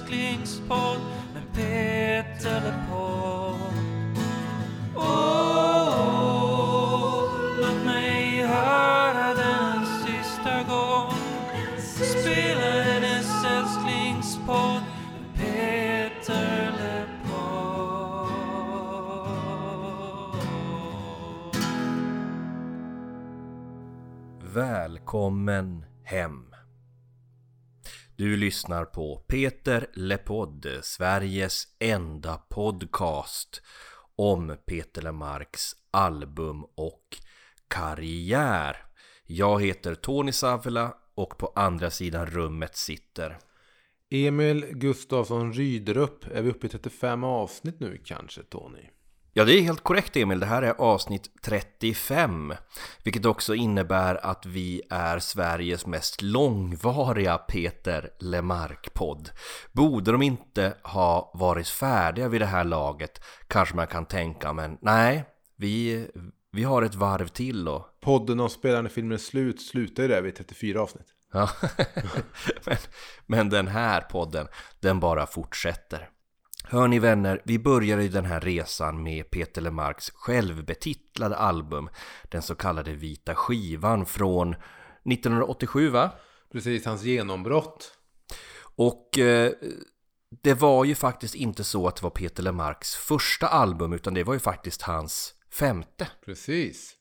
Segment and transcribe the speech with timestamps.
[0.00, 1.00] älsklingspodd
[1.34, 3.56] med Peter LePold.
[4.96, 5.94] Åh, oh,
[7.14, 7.30] oh,
[7.60, 11.12] låt mig höra den sista gång
[11.96, 14.82] spela hennes älsklingspodd
[15.12, 17.10] med Peter LePold.
[24.54, 26.49] Välkommen hem!
[28.20, 33.62] Du lyssnar på Peter Lepodd, Sveriges enda podcast
[34.16, 37.16] om Peter Lemarks album och
[37.68, 38.76] karriär.
[39.26, 43.38] Jag heter Tony Savela och på andra sidan rummet sitter
[44.10, 46.26] Emil Gustafsson Rydrup.
[46.32, 48.88] Är vi uppe i 35 avsnitt nu kanske Tony?
[49.32, 50.40] Ja, det är helt korrekt Emil.
[50.40, 52.54] Det här är avsnitt 35.
[53.04, 59.30] Vilket också innebär att vi är Sveriges mest långvariga Peter Lemark-podd.
[59.72, 64.78] Borde de inte ha varit färdiga vid det här laget kanske man kan tänka, men
[64.80, 65.24] nej,
[65.56, 66.06] vi,
[66.52, 70.22] vi har ett varv till och Podden om spelande filmer är slut slutar ju där
[70.22, 71.06] vid 34 avsnitt.
[71.32, 71.50] Ja,
[72.64, 72.76] men,
[73.26, 74.48] men den här podden,
[74.80, 76.08] den bara fortsätter.
[76.72, 81.88] Hör ni vänner, vi börjar i den här resan med Peter Lemarks självbetitlade album,
[82.28, 84.54] den så kallade Vita Skivan från
[85.04, 86.10] 1987 va?
[86.52, 87.92] Precis, hans genombrott.
[88.76, 89.52] Och eh,
[90.42, 94.24] det var ju faktiskt inte så att det var Peter Lemarks första album, utan det
[94.24, 96.08] var ju faktiskt hans femte.
[96.24, 96.94] Precis.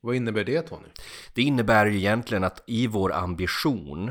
[0.00, 0.88] Vad innebär det Tony?
[1.34, 4.10] Det innebär ju egentligen att i vår ambition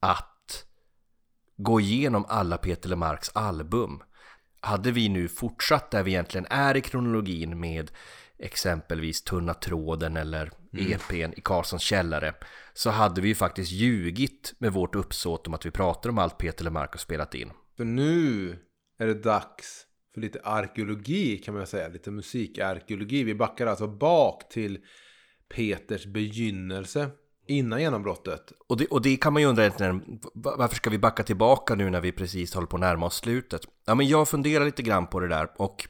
[0.00, 0.64] att
[1.56, 4.02] gå igenom alla Peter Lemarks album
[4.60, 7.90] hade vi nu fortsatt där vi egentligen är i kronologin med
[8.38, 12.34] exempelvis Tunna tråden eller EPn i Karlssons källare
[12.72, 16.38] så hade vi ju faktiskt ljugit med vårt uppsåt om att vi pratar om allt
[16.38, 17.50] Peter Lemark har spelat in.
[17.76, 18.56] För nu
[18.98, 21.88] är det dags för lite arkeologi kan man säga.
[21.88, 23.24] Lite musikarkeologi.
[23.24, 24.78] Vi backar alltså bak till
[25.48, 27.10] Peters begynnelse.
[27.48, 28.52] Innan genombrottet.
[28.68, 31.74] Och det, och det kan man ju undra egentligen, va- varför ska vi backa tillbaka
[31.74, 33.60] nu när vi precis håller på att närma oss slutet?
[33.86, 35.88] Ja, men jag funderar lite grann på det där och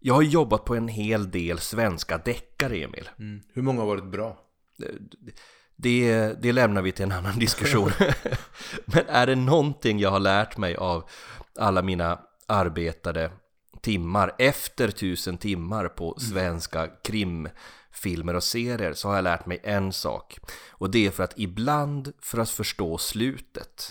[0.00, 3.08] jag har jobbat på en hel del svenska deckare, Emil.
[3.52, 4.38] Hur många har varit bra?
[5.76, 7.90] Det, det lämnar vi till en annan diskussion.
[8.84, 11.08] Men är det någonting jag har lärt mig av
[11.58, 13.30] alla mina arbetade
[13.80, 16.86] timmar efter tusen timmar på svenska
[17.90, 20.38] krimfilmer och serier så har jag lärt mig en sak.
[20.70, 23.90] Och det är för att ibland för att förstå slutet,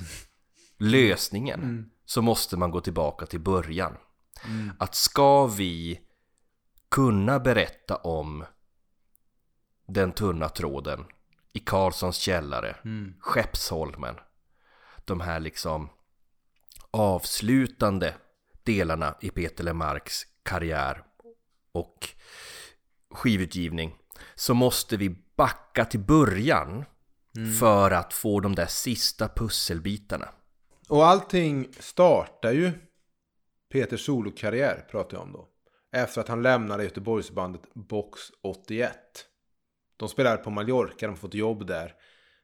[0.77, 3.97] lösningen, så måste man gå tillbaka till början.
[4.79, 5.99] Att ska vi
[6.91, 8.45] kunna berätta om
[9.87, 11.05] den tunna tråden
[11.53, 12.75] i Karlssons källare,
[13.19, 14.15] Skeppsholmen.
[15.05, 15.89] De här liksom
[16.91, 18.15] avslutande
[18.63, 21.03] delarna i Peter Lemarks karriär
[21.71, 22.09] och
[23.11, 23.95] skivutgivning
[24.35, 26.85] så måste vi backa till början
[27.59, 30.29] för att få de där sista pusselbitarna.
[30.87, 32.71] Och allting startar ju
[33.69, 35.47] Peters solokarriär pratar jag om då.
[35.91, 38.95] Efter att han lämnade Göteborgsbandet Box 81.
[39.97, 41.95] De spelar på Mallorca, de har fått jobb där.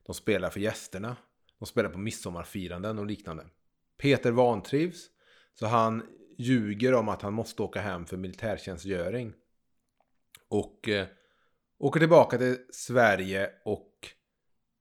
[0.05, 1.15] De spelar för gästerna.
[1.59, 3.45] De spelar på midsommarfiranden och liknande.
[3.97, 5.09] Peter vantrivs.
[5.59, 6.03] Så han
[6.37, 9.33] ljuger om att han måste åka hem för militärtjänstgöring.
[10.55, 11.07] Och eh,
[11.77, 13.91] åker tillbaka till Sverige och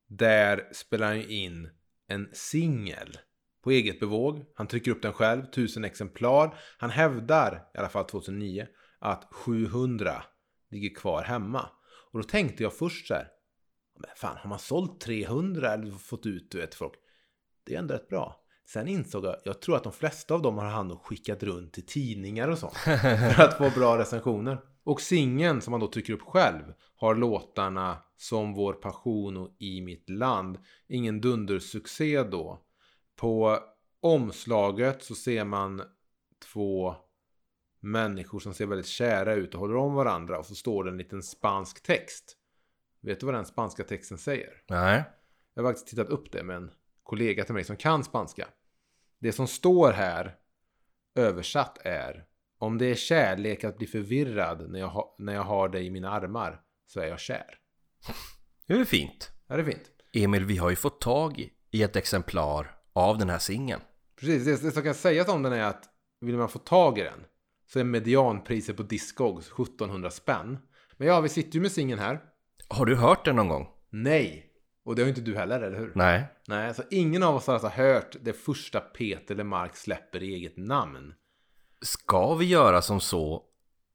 [0.09, 1.71] där spelar han in
[2.09, 3.19] en singel
[3.63, 4.45] på eget bevåg.
[4.55, 6.59] Han trycker upp den själv, 1000 exemplar.
[6.79, 8.67] Han hävdar, i alla fall 2009,
[8.99, 10.25] att 700
[10.71, 11.71] ligger kvar hemma.
[12.13, 13.29] Och då tänkte jag först så här,
[13.99, 16.95] men fan har man sålt 300 eller fått ut du vet folk?
[17.67, 18.41] Det är ändå rätt bra.
[18.67, 21.73] Sen insåg jag, jag tror att de flesta av dem har han nog skickat runt
[21.73, 22.77] till tidningar och sånt.
[23.37, 24.74] för att få bra recensioner.
[24.85, 29.81] Och singeln som han då trycker upp själv har låtarna Som vår passion och I
[29.81, 30.59] mitt land.
[30.87, 32.63] Ingen dundersuccé då.
[33.17, 33.59] På
[34.01, 35.83] omslaget så ser man
[36.53, 36.95] två
[37.81, 40.99] människor som ser väldigt kära ut och håller om varandra och så står det en
[40.99, 42.37] liten spansk text.
[43.01, 44.63] Vet du vad den spanska texten säger?
[44.69, 45.05] Nej,
[45.55, 46.71] Jag har faktiskt tittat upp det med en
[47.03, 48.49] kollega till mig som kan spanska.
[49.19, 50.37] Det som står här
[51.15, 52.27] översatt är
[52.59, 55.91] Om det är kärlek att bli förvirrad när jag, ha, när jag har dig i
[55.91, 57.59] mina armar så är jag kär.
[58.67, 59.33] det är fint.
[59.49, 59.91] Är det fint?
[60.13, 63.81] Emil, vi har ju fått tag i- ett exemplar av den här singeln.
[64.21, 65.85] Precis, det, det som kan sägas om den är att
[66.21, 67.25] vill man få tag i den
[67.73, 70.59] så är medianpriset på Discogs 1700 spänn.
[70.97, 72.21] Men ja, vi sitter ju med singeln här.
[72.69, 73.67] Har du hört den någon gång?
[73.91, 74.47] Nej,
[74.85, 75.93] Och det har ju inte du heller, eller hur?
[75.95, 76.25] Nej.
[76.49, 80.57] Nej, så ingen av oss har alltså hört det första Peter Lemark släpper i eget
[80.57, 81.15] namn.
[81.85, 83.43] Ska vi göra som så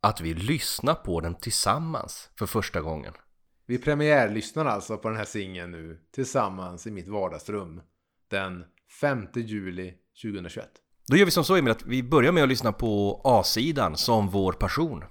[0.01, 3.13] att vi lyssnar på den tillsammans för första gången?
[3.65, 7.81] Vi premiärlyssnar alltså på den här singeln nu tillsammans i mitt vardagsrum
[8.29, 8.63] den
[9.01, 9.93] 5 juli
[10.23, 10.69] 2021.
[11.07, 14.29] Då gör vi som så Emil att vi börjar med att lyssna på A-sidan som
[14.29, 15.03] vår passion.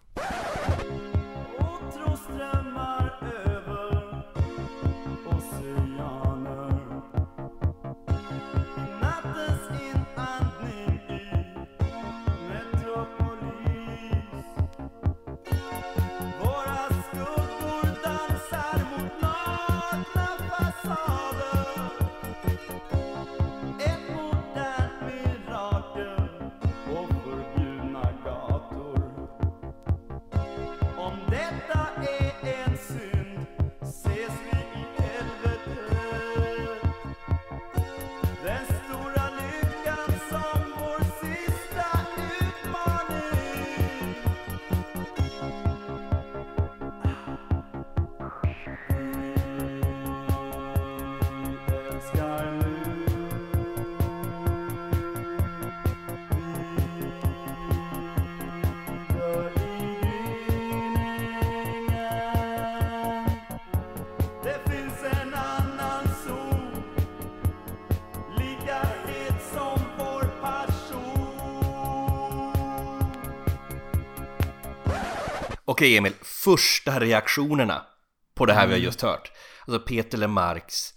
[75.78, 77.86] Okej Emil, första reaktionerna
[78.34, 79.32] på det här vi har just hört.
[79.66, 80.94] Alltså Peter Lemarks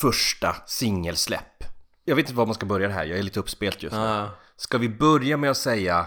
[0.00, 1.64] första singelsläpp.
[2.04, 4.28] Jag vet inte var man ska börja det här, jag är lite uppspelt just nu.
[4.56, 6.06] Ska vi börja med att säga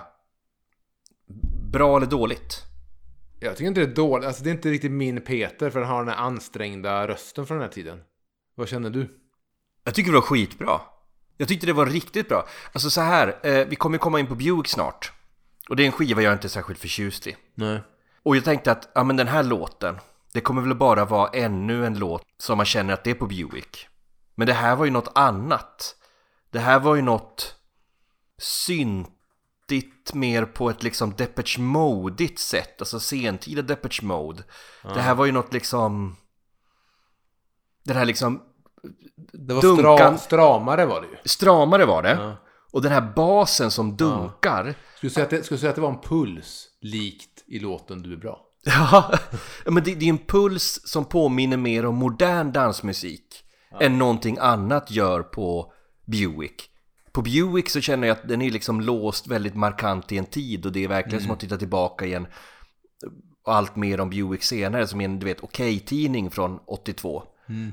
[1.71, 2.62] bra eller dåligt?
[3.39, 4.27] Jag tycker inte det är dåligt.
[4.27, 7.57] Alltså det är inte riktigt min Peter för han har den här ansträngda rösten från
[7.57, 8.00] den här tiden.
[8.56, 9.19] Vad känner du?
[9.83, 10.81] Jag tycker det var skitbra.
[11.38, 12.48] Jag tyckte det var riktigt bra.
[12.71, 15.12] Alltså så här, eh, vi kommer komma in på Buick snart.
[15.69, 17.36] Och det är en skiva jag inte är särskilt förtjust i.
[17.56, 17.81] Nej.
[18.24, 20.00] Och jag tänkte att, ja men den här låten,
[20.34, 23.25] det kommer väl bara vara ännu en låt som man känner att det är på
[23.25, 23.88] Buick.
[24.36, 25.96] Men det här var ju något annat.
[26.52, 27.56] Det här var ju något
[28.42, 32.81] syntigt mer på ett liksom Depeche Mode-igt sätt.
[32.81, 34.44] Alltså sentida Depeche Mode.
[34.84, 36.16] Det här var ju något liksom...
[37.84, 38.44] Det här liksom...
[39.34, 41.18] Det var Dunkan- stra, stramare var det ju.
[41.25, 42.12] Stramare var det.
[42.22, 42.36] Ja.
[42.72, 44.75] Och den här basen som dunkar.
[44.98, 48.14] Skulle säga att det, skulle säga att det var en puls likt i låten Du
[48.14, 48.44] är bra?
[48.66, 49.20] Ja,
[49.66, 53.44] men det, det är en puls som påminner mer om modern dansmusik
[53.80, 55.74] än någonting annat gör på
[56.06, 56.70] Buick.
[57.12, 60.66] På Buick så känner jag att den är liksom låst väldigt markant i en tid
[60.66, 62.28] och det är verkligen som att titta tillbaka i en
[63.46, 67.24] allt mer om Buick senare som är en du vet okej-tidning från 82.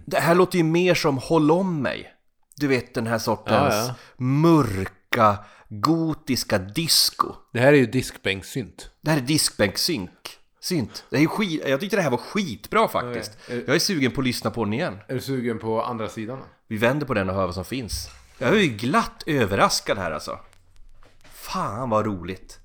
[0.06, 2.10] Det här låter ju mer som Håll om mig.
[2.56, 3.94] Du vet den här sortens Ja, ja.
[4.16, 5.38] mörka,
[5.68, 7.34] gotiska disco.
[7.52, 8.90] Det här är ju diskbänkssynt.
[9.00, 10.10] Det här är diskbänksynk.
[10.60, 11.04] Synt.
[11.10, 11.62] Det är skit...
[11.66, 13.38] Jag tyckte det här var skitbra faktiskt.
[13.48, 13.54] Ja.
[13.54, 14.98] Jag är sugen på att lyssna på den igen.
[15.08, 16.38] Är du sugen på andra sidan?
[16.68, 18.08] Vi vänder på den och hör vad som finns.
[18.38, 20.38] Jag är ju glatt överraskad här alltså.
[21.32, 22.58] Fan vad roligt.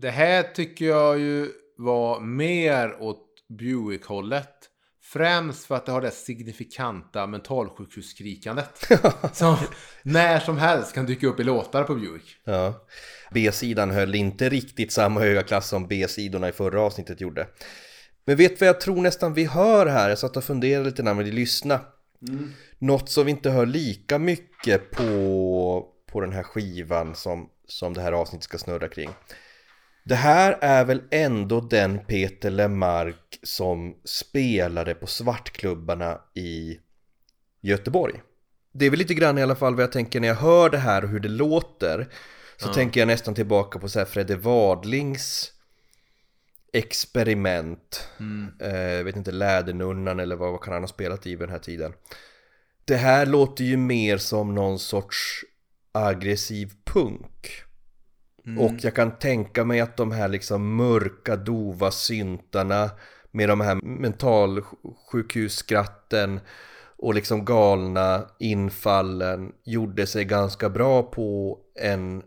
[0.00, 4.54] Det här tycker jag ju var mer åt Buick-hållet.
[5.02, 8.90] Främst för att det har det signifikanta mentalsjukhusskrikandet.
[9.32, 9.56] som
[10.02, 12.36] när som helst kan dyka upp i låtar på Buick.
[12.44, 12.86] Ja.
[13.30, 17.46] B-sidan höll inte riktigt samma höga klass som B-sidorna i förra avsnittet gjorde.
[18.24, 20.08] Men vet vad jag tror nästan vi hör här?
[20.08, 21.80] Jag satt och funderade lite när vi lyssnade.
[22.78, 28.00] Något som vi inte hör lika mycket på, på den här skivan som, som det
[28.00, 29.10] här avsnittet ska snurra kring.
[30.08, 36.78] Det här är väl ändå den Peter Lemark som spelade på svartklubbarna i
[37.60, 38.22] Göteborg.
[38.72, 40.78] Det är väl lite grann i alla fall vad jag tänker när jag hör det
[40.78, 42.08] här och hur det låter.
[42.56, 45.52] Så tänker jag nästan tillbaka på så här Fredde Wadlings
[46.72, 48.08] experiment.
[48.60, 51.50] Eh, jag vet inte, Lädernunnan eller vad, vad kan han ha spelat i vid den
[51.50, 51.92] här tiden.
[52.84, 55.44] Det här låter ju mer som någon sorts
[55.92, 57.67] aggressiv punk.
[58.56, 62.90] Och jag kan tänka mig att de här liksom mörka, dova syntarna
[63.30, 66.40] med de här mentalsjukhusskratten
[66.96, 72.22] och liksom galna infallen gjorde sig ganska bra på en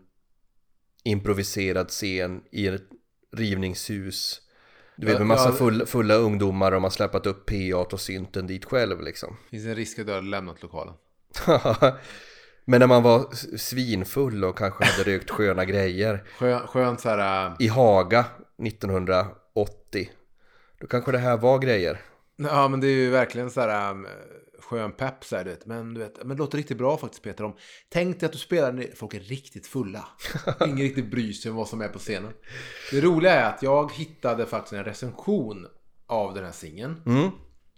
[1.04, 2.88] improviserad scen i ett
[3.36, 4.40] rivningshus.
[4.96, 8.46] Du vet med massa Ja, full, fulla ungdomar och man släpat upp PA och synten
[8.46, 9.36] dit själv liksom.
[9.50, 10.94] Finns en risk att du har lämnat lokalen.
[12.64, 17.46] Men när man var svinfull och kanske hade rökt sköna grejer Skön, skönt så här...
[17.46, 18.24] äh, i Haga
[18.66, 20.10] 1980
[20.80, 22.00] Då kanske det här var grejer
[22.36, 24.06] Ja, men det är ju verkligen så här um,
[24.62, 25.66] skön pepp så här, du vet.
[25.66, 27.44] Men du vet, men det låter riktigt bra faktiskt Peter.
[27.44, 27.54] Om,
[27.88, 30.08] tänk dig att du spelar när folk är riktigt fulla.
[30.66, 32.32] Ingen riktigt bryr sig om vad som är på scenen.
[32.90, 35.66] Det roliga är att jag hittade faktiskt en recension
[36.06, 37.02] av den här singeln.
[37.06, 37.30] mm.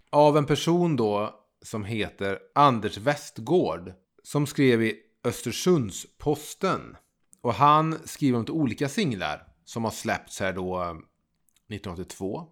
[0.09, 3.93] Av en person då som heter Anders Westgård.
[4.25, 6.95] Som skrev i Östersunds-Posten.
[7.41, 12.47] Och han skriver om lite olika singlar som har släppts här då eh, 1982.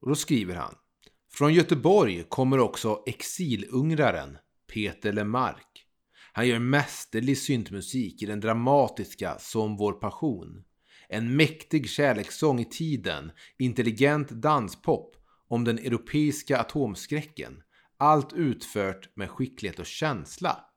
[0.00, 0.74] Och då skriver han.
[1.32, 4.38] Från Göteborg kommer också exilungraren
[4.72, 5.86] Peter Lemark.
[6.32, 10.64] Han gör mästerlig syntmusik i den dramatiska Som vår passion.
[11.08, 15.16] En mäktig kärlekssång i tiden, intelligent danspop
[15.48, 17.62] om den europeiska atomskräcken.
[17.96, 20.68] Allt utfört med skicklighet och känsla.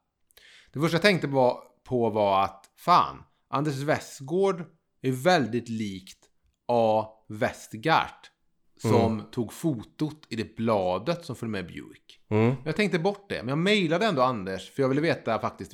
[0.76, 1.28] Det första jag tänkte
[1.84, 4.64] på, var att fan, Anders Westgård
[5.02, 6.20] är väldigt likt
[6.68, 7.08] A.
[7.30, 8.32] Westgart
[8.82, 12.20] som tog fotot i det bladet som följde med Buick.
[12.30, 12.56] Mm.
[12.66, 15.72] Jag tänkte bort det, men jag mejlade ändå Anders för jag ville veta faktiskt.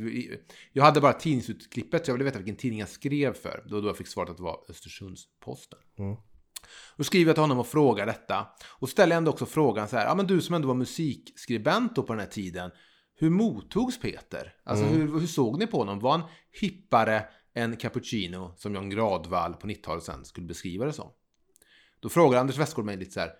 [0.74, 3.64] Jag hade bara tidningsutklippet så jag ville veta vilken tidning jag skrev för.
[3.66, 5.80] Då, då jag fick svaret att det var Östersunds-Posten.
[6.00, 6.16] Mm.
[6.98, 8.48] Då skriver jag till honom och frågar detta.
[8.80, 10.06] Och ställer ändå också frågan så här.
[10.06, 12.72] Ja men du som ändå var musikskribent då på den här tiden.
[13.22, 14.54] Hur mottogs Peter?
[14.64, 16.00] Alltså hur, hur såg ni på honom?
[16.00, 16.30] Var han
[16.62, 21.10] hippare än Cappuccino som Jan Gradvall på 90-talet sen skulle beskriva det som?
[22.00, 23.32] Då frågar Anders Westgård mig lite så här.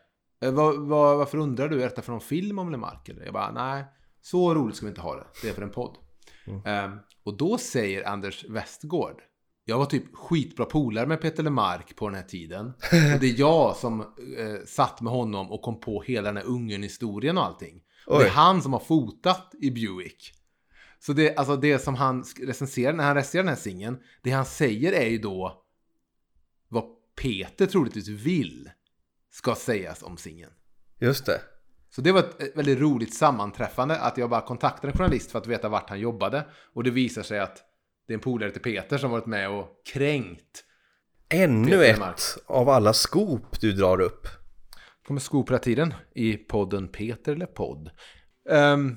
[0.42, 1.76] "Eh, Vad, vad, varför undrar du?
[1.80, 3.10] Är detta för någon film om Lemark?
[3.10, 3.24] Eller?
[3.26, 3.84] Jag bara, nej,
[4.22, 5.28] så roligt ska vi inte ha det.
[5.42, 5.98] Det är för en podd.
[6.66, 9.22] Ehm, och då säger Anders Westgård.
[9.66, 12.66] Jag var typ skitbra polare med Peter Lemark på den här tiden.
[13.14, 16.46] Och det är jag som eh, satt med honom och kom på hela den här
[16.46, 17.82] Ungern-historien och allting.
[18.08, 20.34] Och det är han som har fotat i Buick.
[21.00, 24.46] Så det, alltså det som han recenserar, när han recenserar den här singeln, det han
[24.46, 25.64] säger är ju då
[26.70, 26.84] vad
[27.22, 28.70] Peter troligtvis vill
[29.32, 30.52] ska sägas om singeln.
[31.00, 31.42] Just det
[31.90, 35.48] Så det var ett väldigt roligt sammanträffande att jag bara kontaktade en journalist för att
[35.48, 36.46] veta vart han jobbade.
[36.74, 37.71] Och det visar sig att
[38.12, 40.64] det är en polare till Peter som varit med och kränkt.
[41.30, 44.28] Ännu Peter ett av alla skop du drar upp
[45.08, 47.90] kommer skop tiden i podden Peter eller podd.
[48.50, 48.96] Ehm,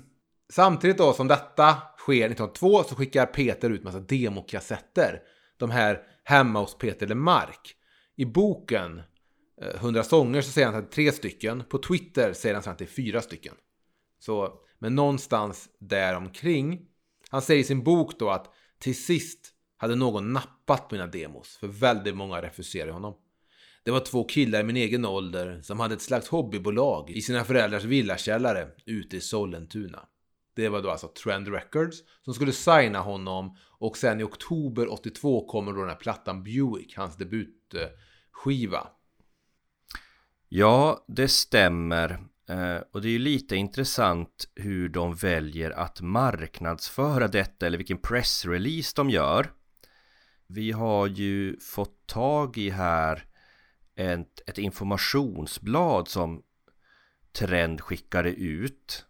[0.53, 5.21] samtidigt då som detta sker 1902 så skickar Peter ut massa demokassetter.
[5.57, 7.75] De här hemma hos Peter Lemark.
[8.17, 9.03] I boken
[9.63, 11.65] eh, 100 sånger så säger han att det är tre stycken.
[11.65, 13.55] På Twitter säger han att det är fyra stycken.
[14.19, 16.81] Så, men någonstans där omkring.
[17.31, 18.55] Han säger i sin bok då att
[18.85, 21.57] till sist hade någon nappat mina demos.
[21.57, 23.15] För väldigt många refuserade honom.
[23.85, 27.45] Det var två killar i min egen ålder som hade ett slags hobbybolag i sina
[27.45, 30.09] föräldrars villakällare ute i Sollentuna.
[30.55, 35.47] Det var då alltså Trend Records som skulle signa honom och sen i oktober 82
[35.47, 38.89] kommer då den här plattan Buick, hans debutskiva.
[40.49, 42.27] Ja, det stämmer.
[42.49, 47.99] Eh, och det är ju lite intressant hur de väljer att marknadsföra detta eller vilken
[47.99, 49.53] pressrelease de gör.
[50.47, 53.25] Vi har ju fått tag i här
[53.97, 56.43] ett, ett informationsblad som
[57.33, 59.07] Trend skickade ut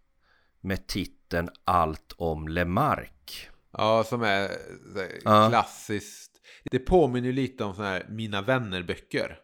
[0.60, 3.50] med titeln Allt om Lemark.
[3.72, 4.48] Ja, som är
[4.92, 5.48] så här, Ja.
[5.48, 6.30] klassiskt.
[6.64, 9.38] Det påminner ju lite om sådana här Mina vänner-böcker.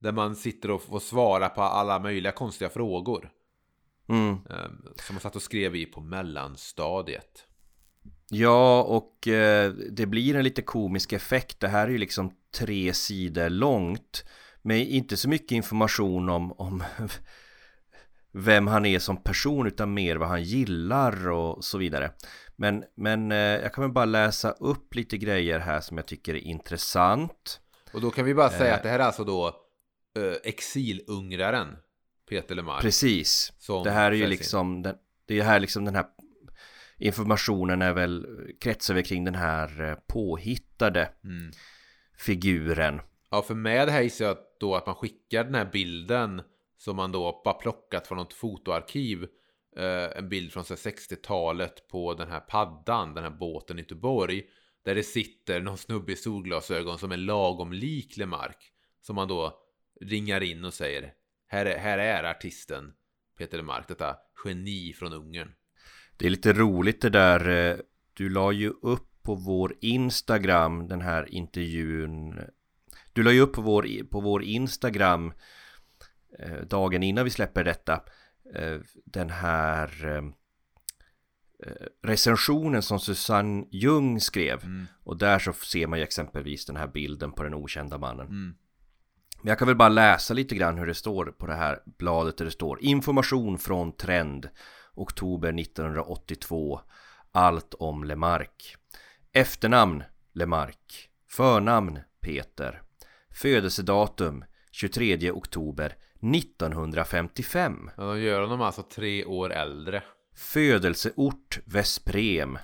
[0.00, 3.30] Där man sitter och får svara på alla möjliga konstiga frågor.
[4.08, 4.32] Mm.
[4.32, 4.70] eh,
[5.06, 7.46] Som man satt och skrev i på mellanstadiet.
[8.30, 11.60] Ja, och eh, det blir en lite komisk effekt.
[11.60, 14.24] Det här är ju liksom tre sidor långt.
[14.62, 16.82] Med inte så mycket information om, om
[18.32, 22.12] vem han är som person utan mer vad han gillar och så vidare.
[22.56, 26.34] Men, men eh, jag kan väl bara läsa upp lite grejer här som jag tycker
[26.34, 27.60] är intressant.
[27.92, 28.74] Och då kan vi bara säga Eh.
[28.76, 29.59] att det här är alltså då
[30.16, 31.76] eh, exilungraren
[32.28, 32.82] Peter Lemark.
[32.82, 33.52] Precis.
[33.84, 34.38] Det här är ju säljs in.
[34.38, 36.06] liksom den, Det är här liksom den här
[36.98, 38.26] informationen är väl
[38.60, 41.52] kretsar väl kring den här eh, påhittade Mm.
[42.18, 43.00] figuren.
[43.30, 46.42] Ja, för med det här gissar jag att då att man skickar den här bilden
[46.78, 49.26] som man då bara plockat från något fotoarkiv.
[49.76, 53.82] Eh, en bild från så här 60-talet på den här paddan, den här båten i
[53.82, 54.42] Göteborg.
[54.84, 58.72] Där det sitter någon snubbe i solglasögon som är lagom lik Lemark.
[59.00, 59.58] Som man då
[60.00, 61.12] ringar in och säger
[61.46, 62.92] här är, här är artisten
[63.38, 65.52] Peter Lemark, detta geni från Ungern.
[66.16, 67.48] Det är lite roligt det där.
[67.48, 67.76] eh,
[68.12, 72.40] Du la ju upp på vår Instagram den här intervjun.
[73.12, 75.32] Du la ju upp på vår, på vår Instagram
[76.38, 78.04] eh, dagen innan vi släpper detta.
[78.54, 79.90] eh, Den här
[82.02, 84.64] recensionen som Susanne Ljung skrev.
[84.64, 84.86] Mm.
[85.04, 88.26] Och där så ser man ju exempelvis den här bilden på den okända mannen.
[88.26, 88.54] Mm.
[89.42, 92.36] Men jag kan väl bara läsa lite grann hur det står på det här bladet
[92.36, 94.48] där det står Information från Trend
[94.94, 96.80] Oktober 1982
[97.32, 98.76] Allt om Lemark.
[99.32, 101.10] Efternamn Lemark.
[101.28, 102.82] Förnamn Peter.
[103.30, 105.96] Födelsedatum 23 oktober
[106.34, 110.02] 1955 Ja, de gör honom alltså tre år äldre.
[110.36, 112.58] Födelseort Vesprem.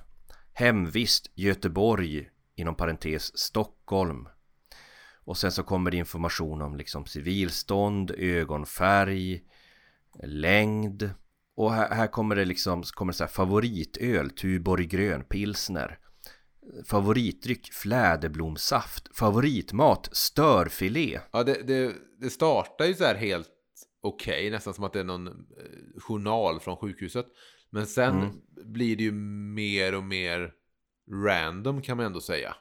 [0.53, 4.29] Hemvist Göteborg Inom parentes Stockholm
[5.27, 9.43] Och sen så kommer det information om liksom civilstånd, ögonfärg
[10.23, 11.11] Längd
[11.57, 15.99] Och här, här kommer det liksom kommer det så här favoritöl, Tuborg grön, pilsner
[16.87, 23.49] Favoritdryck, fläderblomsaft Favoritmat, störfilé Ja, det, det, det startar ju så här helt
[24.03, 25.35] okej, nästan som att det är någon eh,
[25.99, 27.27] journal från sjukhuset.
[27.71, 28.73] Men sen Mm.
[28.73, 30.53] blir det ju mer och mer
[31.27, 32.57] random kan man ändå säga.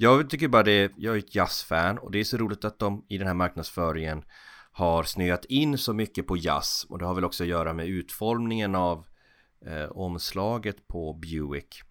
[0.00, 3.06] Jag tycker bara det, jag är ett jazzfan och det är så roligt att de
[3.08, 4.22] i den här marknadsföringen
[4.72, 6.86] har snöat in så mycket på jazz.
[6.88, 9.06] Och det har väl också att göra med utformningen av
[9.66, 11.82] eh, omslaget på Buick.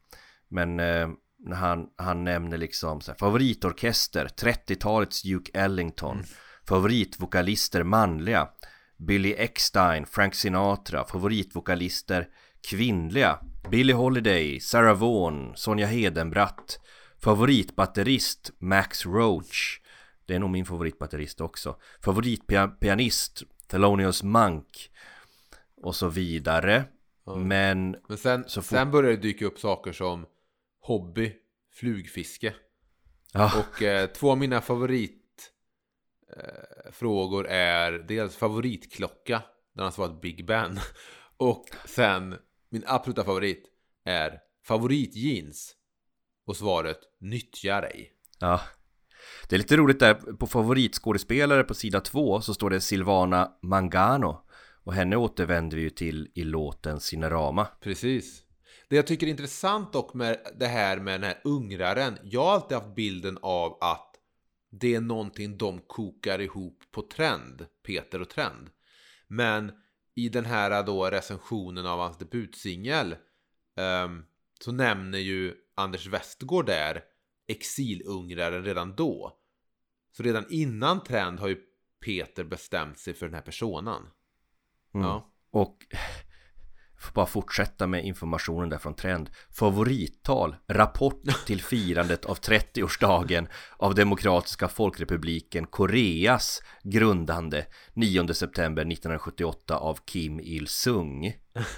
[0.48, 1.10] Men eh,
[1.40, 6.24] när han, han nämner liksom så här, favoritorkester, 30-talets Duke Ellington,
[6.68, 8.50] favoritvokalister manliga,
[8.98, 12.28] Billy Eckstein, Frank Sinatra, favoritvokalister
[12.70, 13.40] kvinnliga,
[13.72, 16.80] Billie Holiday, Sarah Vaughan, Sonja Hedenbratt,
[17.24, 19.80] favoritbatterist Max Roach,
[20.26, 24.92] det är nog min favoritbatterist också, favoritpianist Thelonious Monk
[25.82, 26.86] och så vidare.
[27.36, 30.26] Men Men sen, Så sen börjar det dyka upp saker som
[30.80, 31.34] hobby,
[31.74, 32.54] flugfiske.
[33.34, 39.44] ja, Och eh, två av mina favoritfrågor eh, är dels favoritklocka,
[39.76, 40.80] den har svarat Big Ben.
[41.38, 42.36] Och sen
[42.70, 43.64] min absoluta favorit
[44.06, 45.77] är favoritjeans.
[46.48, 48.12] Och svaret nyttjar ej.
[48.40, 48.62] Ja
[49.50, 54.46] Det är lite roligt där på favoritskådespelare på sida två så står det Silvana Mangano
[54.84, 58.44] Och henne återvänder vi ju till i låten Cinerama Precis.
[58.90, 62.18] Det jag tycker är intressant dock med det här med den här ungraren.
[62.24, 64.16] Jag har alltid haft bilden av att
[64.70, 68.70] det är någonting de kokar ihop på Trend, Peter och Trend.
[69.28, 69.72] Men
[70.16, 73.16] i den här då recensionen av hans debutsingel
[73.78, 74.24] ehm,
[74.60, 77.04] så nämner ju Anders Westgård där
[77.48, 79.38] exilungraren redan då.
[80.12, 81.58] Så redan innan Trend har ju
[82.06, 84.04] Peter bestämt sig för den här personen.
[84.94, 85.08] Mm.
[85.08, 85.32] Ja.
[85.52, 85.78] Och
[87.00, 93.96] får bara fortsätta med informationen där från Trend Favorittal Rapport till firandet av 30-årsdagen av
[93.96, 101.34] Demokratiska Folkrepubliken Koreas grundande 9 september 1978 av Kim Il-Sung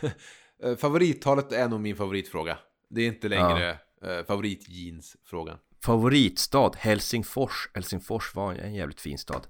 [0.64, 2.58] Eh, Favorittalet är nog min favoritfråga.
[2.90, 5.58] Det är inte längre eh, favoritjeansfrågan.
[5.86, 6.72] Favoritstad?
[6.78, 7.70] Helsingfors.
[7.74, 9.48] Helsingfors var en jävligt fin stad.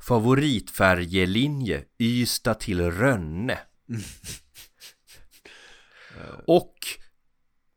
[0.00, 1.84] Favoritfärjelinje?
[1.98, 3.58] Ystad till Rönne.
[6.46, 6.74] Och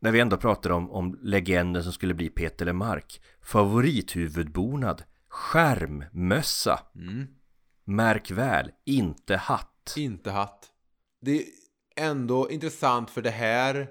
[0.00, 5.02] när vi ändå pratar om, om legenden som skulle bli Peter Lemark Favorithuvudbonad?
[5.28, 6.80] Skärmmössa.
[6.94, 7.26] Mm.
[7.84, 9.94] Märk väl, inte hatt.
[9.96, 10.70] Inte hatt.
[11.20, 11.44] Det är
[11.96, 13.88] ändå intressant för det här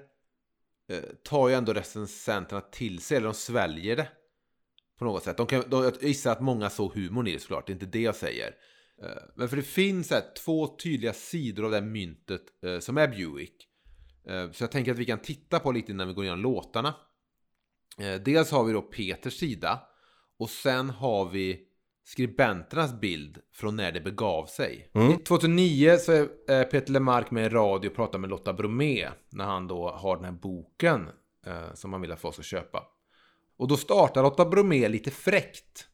[0.94, 4.08] Eh, tar ju ändå recensenterna till sig, eller de sväljer det.
[4.98, 5.36] På något sätt.
[5.36, 7.86] De kan, de, jag gissar att många såg humorn i det såklart, det är inte
[7.86, 8.54] det jag säger.
[9.02, 12.98] Eh, men för det finns här, två tydliga sidor av det här myntet eh, som
[12.98, 13.68] är Buick.
[14.52, 16.94] Så jag tänker att vi kan titta på lite innan vi går igenom låtarna.
[18.24, 19.80] Dels har vi då Peters sida.
[20.38, 21.68] Och sen har vi
[22.04, 24.90] skribenternas bild från när det begav sig.
[24.94, 25.18] Mm.
[25.18, 26.12] 2009 så
[26.48, 30.16] är Peter Lemark med i radio och pratar med Lotta Bromé när han då har
[30.16, 31.08] den här boken
[31.46, 32.82] eh, som han vill att folk ska köpa.
[33.56, 35.88] Och då startar Lotta Bromé lite fräckt.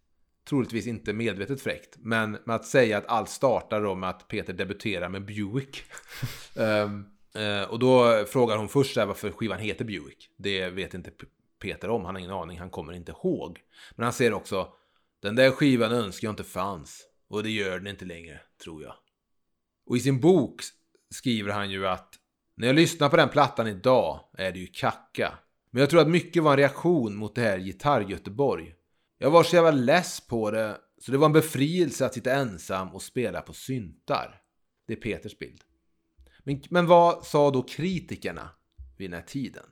[0.49, 4.53] Troligtvis inte medvetet fräckt, men med att säga att allt startar då med att Peter
[4.53, 5.83] debuterar med Buick.
[6.57, 10.31] Ehm, eh, och då frågar hon först här varför skivan heter Buick.
[10.37, 11.11] Det vet inte
[11.62, 13.61] Peter om, han har ingen aning, han kommer inte ihåg.
[13.96, 14.73] Men han säger också
[15.21, 17.07] den där skivan önskar jag inte fanns.
[17.29, 18.95] Och det gör den inte längre, tror jag.
[19.87, 20.63] Och i sin bok
[21.11, 22.15] skriver han ju att
[22.55, 25.39] När jag lyssnar på den plattan idag är det ju kacka.
[25.71, 28.75] Men jag tror att mycket var en reaktion mot det här Gitarr-Göteborg.
[29.19, 32.95] Jag var så jävla less på det, så det var en befrielse att sitta ensam
[32.95, 34.41] och spela på syntar.
[34.87, 35.61] Det är Peters bild.
[36.45, 38.51] Men, men vad sa då kritikerna
[38.99, 39.67] vid den här tiden?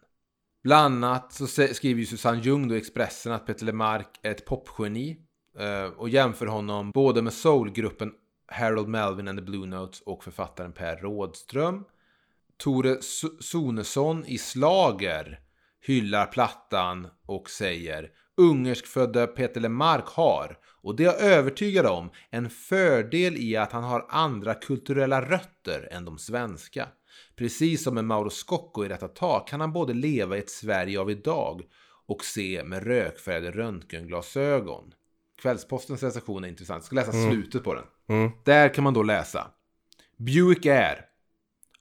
[0.62, 4.44] Bland annat så skriver ju Susanne Ljung då i Expressen att Peter Lemark är ett
[4.44, 5.27] popgeni
[5.58, 8.12] Eh, och jämför honom både med soulgruppen
[8.46, 11.84] Harold Melvin and the Blue Notes och författaren Per Rådström.
[12.56, 12.96] Tore
[13.40, 15.40] Sonesson i Slager
[15.86, 22.50] hyllar plattan och säger Ungerskfödda Peter Lemark har, och det är jag övertygad om, en
[22.50, 26.88] fördel i att han har andra kulturella rötter än de svenska.
[27.36, 31.00] Precis som med Mauro Scocco i detta tak kan han både leva i ett Sverige
[31.00, 31.62] av idag
[32.06, 34.92] och se med rökfärgade röntgenglasögon.
[35.38, 36.78] Kvällspostens recension är intressant.
[36.78, 37.84] Jag ska läsa slutet på den.
[38.08, 38.30] Mm.
[38.44, 39.50] Där kan man då läsa.
[40.16, 41.04] Buick är,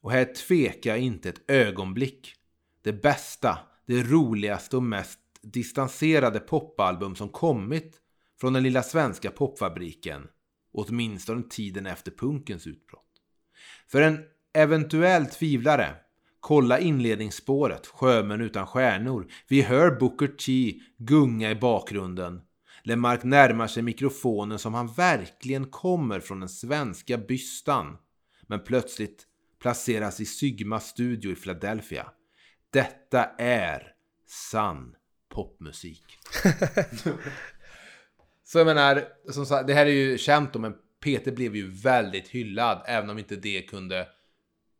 [0.02, 2.34] och här tvekar jag inte ett ögonblick,
[2.82, 7.96] det bästa, det roligaste och mest distanserade popalbum som kommit
[8.40, 10.28] från den lilla svenska popfabriken,
[10.74, 13.04] åtminstone tiden efter punkens utbrott.
[13.88, 14.20] För en
[14.54, 15.96] eventuell tvivlare,
[16.40, 19.28] kolla inledningsspåret, Sjömän utan stjärnor.
[19.48, 22.42] Vi hör Booker T gunga i bakgrunden.
[22.88, 27.98] Lemark närmar sig mikrofonen som han verkligen kommer från den svenska bystan.
[28.42, 29.28] Men plötsligt
[29.62, 32.08] placeras i Sigma studio i Philadelphia.
[32.70, 33.94] Detta är
[34.52, 34.96] sann
[35.30, 36.04] popmusik.
[38.44, 40.74] Så jag menar, som sagt, det här är ju känt om, men
[41.04, 44.08] Peter blev ju väldigt hyllad, även om inte det kunde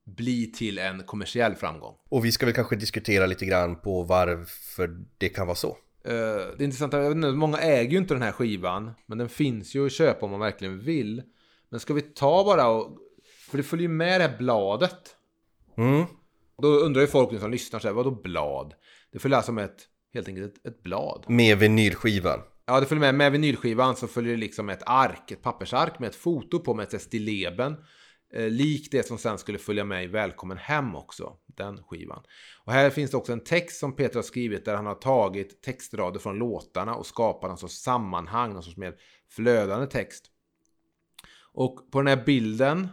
[0.06, 1.96] bli till en kommersiell framgång.
[2.10, 5.78] Och vi ska väl kanske diskutera lite grann på varför det kan vara så.
[6.08, 6.14] Eh,
[6.58, 9.30] det är intressant, jag vet inte, många äger ju inte den här skivan, men den
[9.30, 11.24] finns ju att köpa om man verkligen vill.
[11.70, 12.98] Men ska vi ta bara och,
[13.50, 15.16] för det följer ju med det här bladet.
[15.78, 16.06] Mm.
[16.62, 18.74] Då undrar ju folk som lyssnar så här, vadå blad?
[19.12, 21.26] Det följer alltså med ett, helt enkelt ett, ett blad.
[21.28, 22.40] Med vinylskivan.
[22.66, 26.10] Ja, det följer med, med vinylskivan så följer det liksom ett ark, ett pappersark med
[26.10, 27.76] ett foto på med ett stilleben.
[28.34, 32.24] Eh, lik det som sen skulle följa med i Välkommen hem också, den skivan.
[32.66, 35.62] Och här finns det också en text som Peter har skrivit där han har tagit
[35.62, 38.96] textrader från låtarna och skapat någon sorts sammanhang, någon sorts mer
[39.30, 40.32] flödande text.
[41.54, 42.88] Och på den här bilden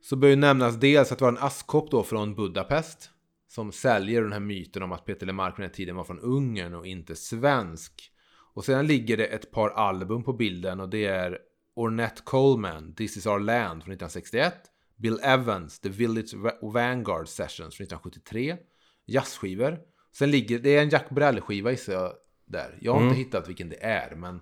[0.00, 3.10] så bör ju nämnas dels att det var en askkopp då från Budapest
[3.48, 6.20] som säljer den här myten om att Peter Lemark på den här tiden var från
[6.20, 8.12] Ungern och inte svensk.
[8.54, 11.38] Och sedan ligger det ett par album på bilden och det är
[11.74, 14.54] Ornette Coleman, This is our land från 1961,
[14.98, 18.56] Bill Evans, The Village Va- Vanguard Sessions från 1973,
[19.06, 19.78] jazzskivor.
[20.18, 22.12] Sen ligger det är en Jack Brel-skiva gissar jag
[22.46, 22.78] där.
[22.80, 24.40] Jag har inte hittat vilken det är, men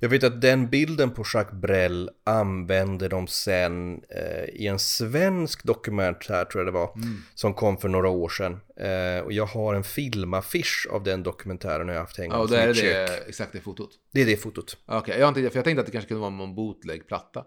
[0.00, 5.64] Jag vet att den bilden på Jacques Brel använde de sen eh, i en svensk
[5.64, 6.90] dokumentär tror jag det var.
[7.34, 8.52] Som kom för några år sedan.
[8.76, 12.48] Eh, och jag har en filmaffisch av den dokumentären jag har haft hängande ja, och
[12.50, 13.90] där är det exakt det fotot.
[14.12, 14.76] Det är det fotot.
[14.86, 17.44] Okej, jag, har inte- för jag tänkte att det kanske kunde vara någon bootleg-platta.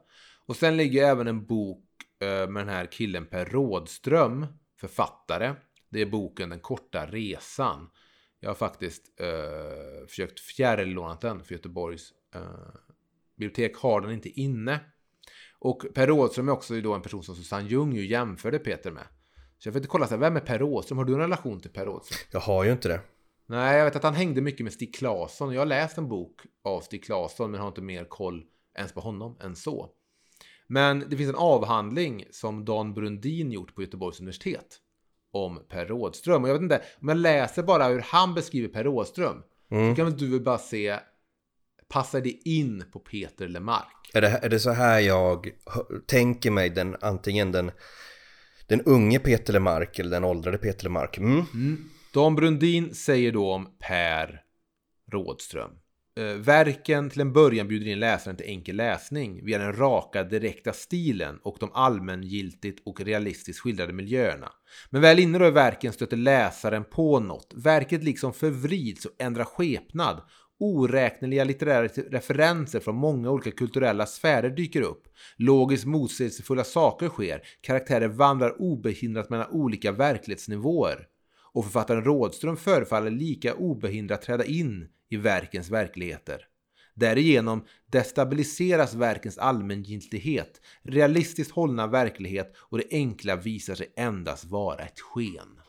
[0.48, 1.84] Och sen ligger även en bok
[2.28, 4.46] med den här killen Per Rådström,
[4.80, 5.56] författare.
[5.90, 7.90] Det är boken Den korta resan.
[8.40, 12.42] Jag har faktiskt eh, försökt fjärrlåna den för Göteborgs eh,
[13.36, 13.78] bibliotek.
[13.78, 14.80] Har den inte inne.
[15.60, 19.04] Och Per Rådström är också då en person som Susanne Ljung ju jämförde Peter med.
[19.58, 20.98] Så jag får inte kolla, så här, vem är Per Rådström?
[20.98, 22.18] Har du en relation till Per Rådström?
[22.32, 23.02] Jag har ju inte det.
[23.46, 25.54] Nej, jag vet att han hängde mycket med Stig Claesson.
[25.54, 28.44] Jag har läst en bok av Stig Claesson, men har inte mer koll
[28.78, 29.90] ens på honom än så.
[30.72, 34.78] Men det finns en avhandling som Dan Brundin gjort på Göteborgs universitet
[35.32, 36.44] om Per Rådström.
[36.44, 40.06] Och jag vet inte, om jag läser bara hur han beskriver Per Rådström, så kan
[40.06, 41.00] väl du bara se,
[41.90, 44.12] passar det in på Peter Lemark?
[44.14, 45.50] Är det, är det så här jag
[46.06, 47.72] tänker mig den, antingen den,
[48.68, 51.18] den unge Peter Lemark eller den åldrade Peter Lemark?
[51.18, 51.90] Mm.
[52.14, 54.42] Dan Brundin säger då om Per
[55.12, 55.72] Rådström.
[56.22, 60.74] Eh, verken till en början bjuder in läsaren till enkel läsning via den raka, direkta
[60.74, 64.52] stilen och de allmängiltigt och realistiskt skildrade miljöerna.
[64.90, 67.54] Men väl inne då i verken stöter läsaren på något.
[67.56, 70.22] Verket liksom förvrids och ändrar skepnad.
[70.60, 75.04] Oräkneliga litterära referenser från många olika kulturella sfärer dyker upp.
[75.38, 77.42] Logiskt motsägelsefulla saker sker.
[77.62, 81.08] Karaktärer vandrar obehindrat mellan olika verklighetsnivåer
[81.54, 86.48] och författaren Rådström förefaller lika obehindrat träda in i verkens verkligheter.
[86.94, 95.00] Därigenom destabiliseras verkens allmängiltighet, realistiskt hållna verklighet och det enkla visar sig endast vara ett
[95.00, 95.60] sken.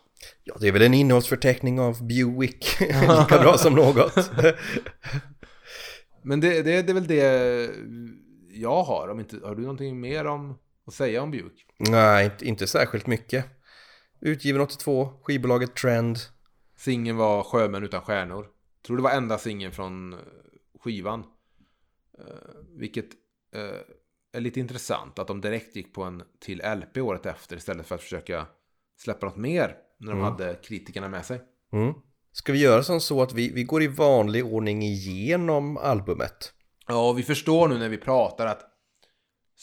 [0.44, 4.30] Ja, det är väl en innehållsförteckning av Buick, lika bra som något.
[6.22, 7.70] Men det, det, det är väl det
[8.50, 9.08] jag har.
[9.08, 11.66] Om inte, har du någonting mer om att säga om Buick?
[11.78, 13.44] Nej, inte, inte särskilt mycket.
[14.20, 16.18] Utgiven 82, skivbolaget Trend.
[16.76, 18.46] Singeln var Sjömän utan stjärnor.
[18.86, 20.18] Tror det var enda singeln från eh,
[20.80, 21.24] skivan.
[22.18, 22.24] Eh,
[22.76, 23.08] vilket
[23.54, 23.80] eh,
[24.32, 27.94] är lite intressant att de direkt gick på en till LP året efter istället för
[27.94, 28.46] att försöka
[28.96, 31.40] släppa något mer när de hade kritikerna med sig.
[31.72, 31.94] Mm.
[32.32, 36.52] Ska vi göra som så att vi, vi går i vanlig ordning igenom albumet?
[36.86, 38.71] Ja, vi förstår nu när vi pratar att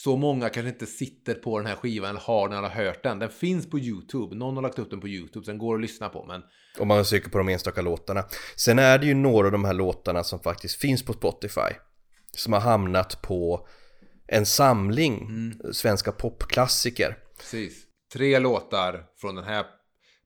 [0.03, 3.03] så många kanske inte sitter på den här skivan eller har den eller har hört
[3.03, 3.19] den.
[3.19, 4.35] Den finns på YouTube.
[4.35, 6.25] Någon har lagt upp den på YouTube, så den går att lyssna på.
[6.25, 6.41] Men
[6.79, 8.23] Om man söker på de enstaka låtarna.
[8.55, 11.75] Sen är det ju några av de här låtarna som faktiskt finns på Spotify.
[12.31, 13.67] Som har hamnat på
[14.27, 15.29] en samling
[15.73, 17.17] svenska popklassiker.
[17.37, 17.83] precis.
[18.13, 19.65] Tre låtar från den här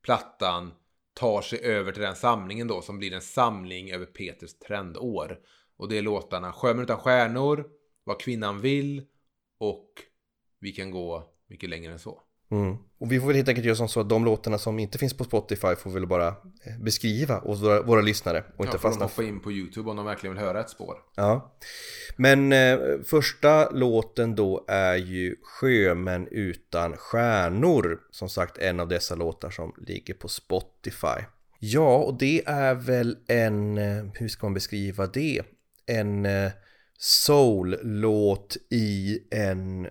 [0.03, 0.71] plattan
[1.13, 5.37] tar sig över till den samlingen då som blir en samling över Peters trendår.
[5.77, 7.65] Och det är låtarna Sjömän utan stjärnor,
[8.03, 9.01] Vad kvinnan vill
[9.57, 9.89] och
[10.59, 12.21] Vi kan gå mycket längre än så.
[12.51, 12.77] Mm.
[12.97, 15.17] Och vi får väl helt enkelt göra som så att de låtarna som inte finns
[15.17, 18.79] på Spotify får vi väl bara eh, beskriva åt våra, våra lyssnare och inte Ja,
[18.79, 20.97] får de fastna hoppa in på YouTube om de verkligen vill höra ett spår.
[21.15, 21.57] Ja.
[22.17, 27.99] Men eh, första låten då är ju Sjömän utan stjärnor.
[28.11, 31.23] Som sagt en av dessa låtar som ligger på Spotify.
[31.59, 35.41] Ja, och det är väl en, eh, hur ska man beskriva det?
[35.85, 36.51] En eh,
[37.03, 39.89] soul-låt i en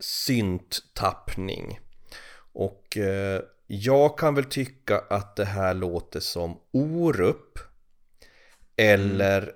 [0.00, 1.80] synttappning.
[2.52, 7.58] Och eh, jag kan väl tycka att det här låter som Orup.
[8.76, 9.52] Eller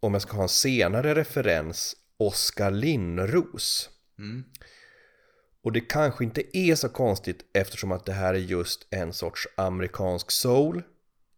[0.00, 3.90] om jag ska ha en senare referens, Oskar Linnros.
[4.18, 4.44] Mm.
[5.62, 9.48] Och det kanske inte är så konstigt eftersom att det här är just en sorts
[9.56, 10.82] amerikansk soul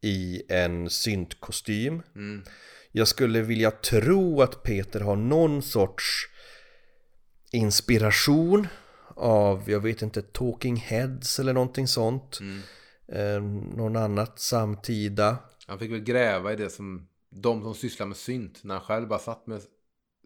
[0.00, 2.02] i en syntkostym.
[2.14, 2.44] Mm.
[2.92, 6.29] Jag skulle vilja tro att Peter har någon sorts
[7.53, 8.66] inspiration
[9.16, 12.38] av, jag vet inte, Talking Heads eller någonting sånt.
[12.40, 12.61] Mm.
[13.12, 13.42] Eh,
[13.76, 15.37] någon annat samtida.
[15.66, 19.09] Han fick väl gräva i det som de som sysslar med synt när han själv
[19.09, 19.61] bara satt med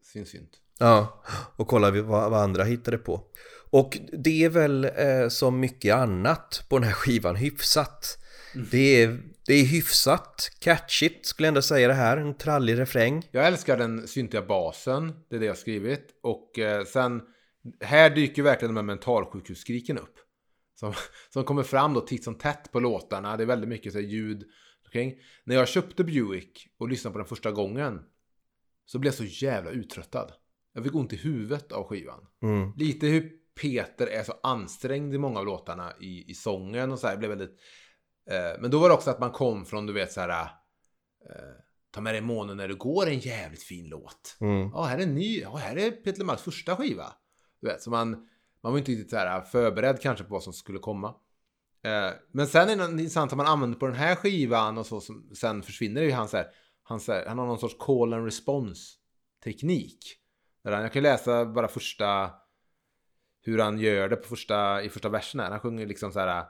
[0.03, 0.51] sin synt.
[0.79, 1.23] Ja,
[1.57, 3.21] och kolla vad, vad andra hittade på.
[3.71, 8.19] Och det är väl eh, som mycket annat på den här skivan hyfsat.
[8.71, 13.29] Det, är, det är hyfsat catchigt skulle jag ändå säga det här, en trallig refräng.
[13.31, 16.19] Jag älskar den syntiga basen, det är det jag har skrivit.
[16.23, 17.23] Och eh, sen,
[17.81, 20.19] här dyker verkligen de här mentalsjukhusskriken upp.
[20.75, 20.95] Som,
[21.31, 23.37] som kommer fram då titt som tätt på låtarna.
[23.37, 24.45] Det är väldigt mycket så här, ljud
[24.95, 25.15] kring.
[25.45, 28.03] När jag köpte Buick och lyssnade på den första gången
[28.87, 30.33] så blev jag så jävla uttröttad.
[30.73, 32.27] Jag fick ont i huvudet av skivan.
[32.43, 32.73] Mm.
[32.77, 37.07] Lite hur Peter är så ansträngd i många av låtarna i, i sången och så
[37.07, 37.15] här.
[37.15, 37.61] Det blev väldigt...
[38.31, 40.31] Eh, men då var det också att man kom från, du vet så här...
[40.31, 44.37] Eh, Ta med dig månen när du går, en jävligt fin låt.
[44.41, 44.71] Mm.
[44.73, 45.41] Ja, här är en ny.
[45.41, 47.13] Ja, här är Peter Lemarks första skiva.
[47.61, 48.11] Du vet, så man,
[48.63, 51.15] man var inte riktigt så här förberedd kanske på vad som skulle komma.
[51.85, 55.01] Eh, men sen är det intressant att man använder på den här skivan och så,
[55.01, 56.47] som, sen försvinner ju han så här,
[56.83, 58.83] han, så här, han har någon sorts call and response
[59.45, 59.99] teknik.
[60.65, 62.31] Där han, jag kan läsa bara första,
[63.43, 65.51] hur han gör det på första, i första versen här.
[65.51, 66.45] Han sjunger liksom så här,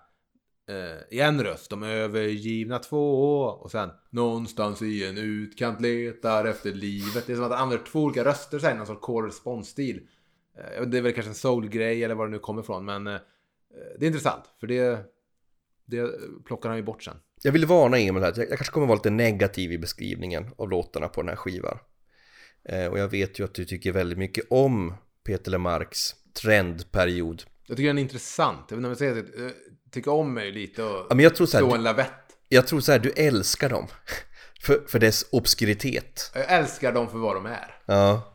[0.68, 6.72] eh, i en röst, de övergivna två och sen någonstans i en utkant letar efter
[6.72, 7.26] livet.
[7.26, 9.70] Det är som att han använder två olika röster så här, någon sorts call response
[9.70, 10.00] stil.
[10.58, 13.20] Eh, det är väl kanske en soul-grej eller var det nu kommer ifrån, men eh,
[13.98, 14.98] det är intressant för det,
[15.84, 16.10] det
[16.44, 17.16] plockar han ju bort sen.
[17.42, 21.08] Jag vill varna Emil här, jag, kanske kommer vara lite negativ i beskrivningen av låtarna
[21.08, 21.78] på den här skivan.
[22.64, 27.42] Eh, och jag vet ju att du tycker väldigt mycket om Peter Lemarks trendperiod.
[27.66, 28.70] Jag tycker den är intressant.
[28.70, 29.54] Jag vet inte om jag säger att
[29.94, 32.10] tycker om mig lite och Ja, men jag tror så slå här, en du, lavett.
[32.48, 33.86] jag tror så här, du älskar dem.
[34.60, 36.30] För, för dess obskuritet.
[36.34, 37.76] Jag älskar dem för vad de är.
[37.86, 38.34] Ja.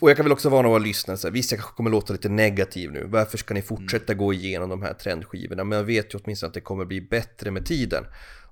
[0.00, 2.12] Och jag kan väl också varna våra lyssnare, så här, visst jag kanske kommer låta
[2.12, 5.64] lite negativ nu, varför ska ni fortsätta gå igenom de här trendskivorna?
[5.64, 8.04] Men jag vet ju åtminstone att det kommer bli bättre med tiden.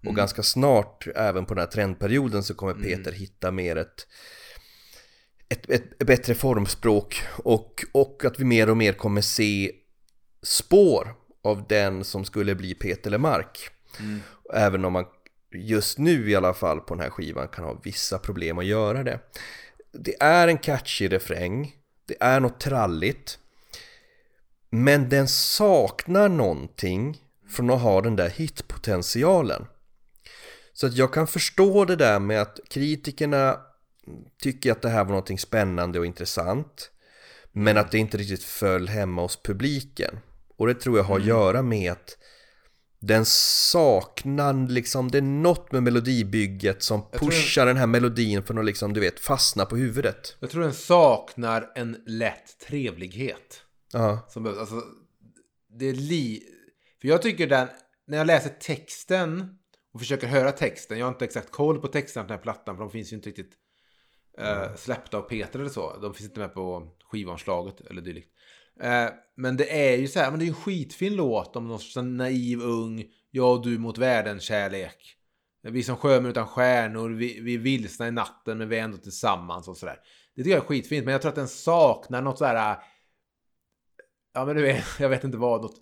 [0.07, 4.07] Och ganska snart, även på den här trendperioden, så kommer Peter hitta mer ett,
[5.49, 9.73] ett, ett, ett bättre formspråk och, och att vi mer och mer kommer se
[10.43, 13.71] spår av den som skulle bli Peter Lemark.
[14.53, 15.05] Även om man
[15.55, 19.03] just nu i alla fall på den här skivan kan ha vissa problem att göra
[19.03, 19.21] det.
[19.93, 21.77] Det är en catchy refräng,
[22.07, 23.39] det är något tralligt.
[24.71, 29.67] Men den saknar någonting från att ha den där hitpotentialen.
[30.73, 33.61] Så att jag kan förstå det där med att kritikerna
[34.43, 36.91] tycker att det här var någonting spännande och intressant.
[37.53, 40.19] Men att det inte riktigt föll hemma hos publiken.
[40.63, 42.19] Och det tror jag har att göra med att
[43.01, 48.65] den saknar liksom, det är något med melodibygget som pushar den här melodin för att
[48.65, 50.37] liksom, du vet, fastna på huvudet.
[50.41, 53.63] Jag tror den saknar en lätt trevlighet.
[53.93, 54.59] Ja, Som behövs.
[54.59, 54.83] Alltså,
[55.79, 56.43] det är li...
[57.01, 57.69] För jag tycker den,
[58.07, 59.59] när jag läser texten
[59.95, 60.99] och försöker höra texten.
[60.99, 63.17] Jag har inte exakt koll på texten på den här plattan för de finns ju
[63.17, 63.53] inte riktigt
[64.39, 65.99] eh, släppta av Peter eller så.
[66.03, 68.32] De finns inte med på skivomslaget eller dylikt.
[68.81, 71.69] Eh, men det är ju så här, men det är ju en skitfin låt om
[71.69, 75.17] någon sån naiv ung, jag och du mot världen kärlek.
[75.63, 78.97] Vi som sjömän utan stjärnor, vi, vi är vilsna i natten men vi är ändå
[78.97, 79.99] tillsammans och sådär.
[80.35, 82.77] Det tycker jag är skitfint, men jag tror att den saknar något sådär...
[84.35, 85.77] Ja men du vet, jag vet inte vad, något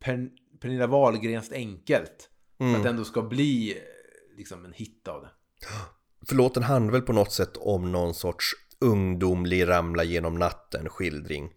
[0.00, 0.28] per,
[0.60, 2.30] Pernilla Wahlgrens enkelt.
[2.58, 5.30] För att det ändå ska bli eh, liksom en hit av det.
[6.28, 11.50] För låten handlar väl på något sätt om någon sorts ungdomlig ramla genom natten skildring.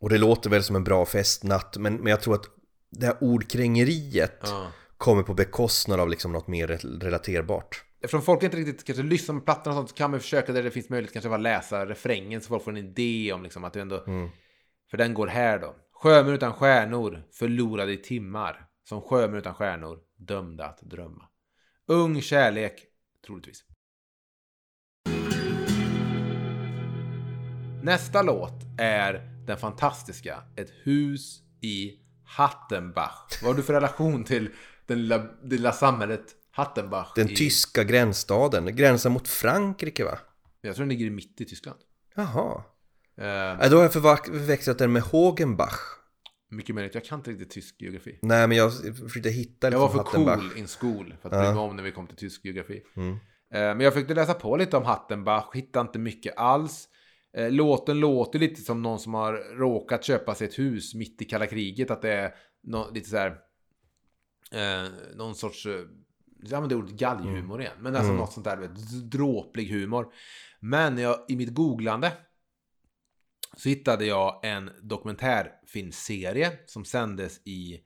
[0.00, 2.44] Och det låter väl som en bra festnatt, men, men jag tror att
[2.90, 4.72] det här ordkrängeriet Ja.
[4.96, 7.84] kommer på bekostnad av liksom något mer re- relaterbart.
[8.00, 10.62] Eftersom folk inte riktigt kanske lyssnar på plattan och sånt så kan man försöka där
[10.62, 13.72] det finns möjlighet kanske bara läsa refrängen så folk får en idé om liksom att
[13.72, 14.04] det ändå...
[14.90, 15.76] För den går här då.
[15.92, 18.64] Sjömän utan stjärnor, förlorade i timmar.
[18.88, 21.24] Som sjömän utan stjärnor, dömda att drömma.
[21.86, 22.84] Ung kärlek,
[23.26, 23.64] troligtvis.
[27.82, 31.92] Nästa låt är den fantastiska Ett hus i
[32.24, 33.42] Hattenbach.
[33.42, 34.50] Vad har du för relation till
[34.86, 37.12] den lilla, det lilla samhället Hattenbach?
[37.16, 40.18] Den i, tyska gränsstaden, gränsen mot Frankrike va?
[40.60, 41.78] Jag tror den ligger mitt i Tyskland.
[42.14, 42.62] Jaha.
[43.16, 45.78] Nej, då har jag förväxlat den med Hågenbach.
[46.50, 46.94] mycket möjligt.
[46.94, 48.18] Jag kan inte riktigt tysk geografi.
[48.22, 50.50] Nej, men jag försökte hitta Jag var liksom för Hattenbach.
[50.50, 52.82] cool in school för att bry mig om när vi kom till tysk geografi.
[52.96, 53.12] Mm.
[53.12, 53.18] Eh,
[53.50, 56.88] Men jag försökte läsa på lite om Hattenbach, hittade inte mycket alls.
[57.36, 61.24] Eh, Låten låter lite som någon som har råkat köpa sig ett hus mitt i
[61.24, 61.90] kalla kriget.
[61.90, 63.38] Att det är nå- lite så här...
[64.52, 65.66] Eh, någon sorts...
[65.66, 65.80] Eh,
[66.42, 67.76] jag använder ordet galghumor igen.
[67.80, 70.12] Men alltså något sånt där, vet, dråplig humor.
[70.60, 72.12] Men jag, i mitt googlande
[73.56, 77.80] så hittade jag en dokumentärfilmserie som sändes i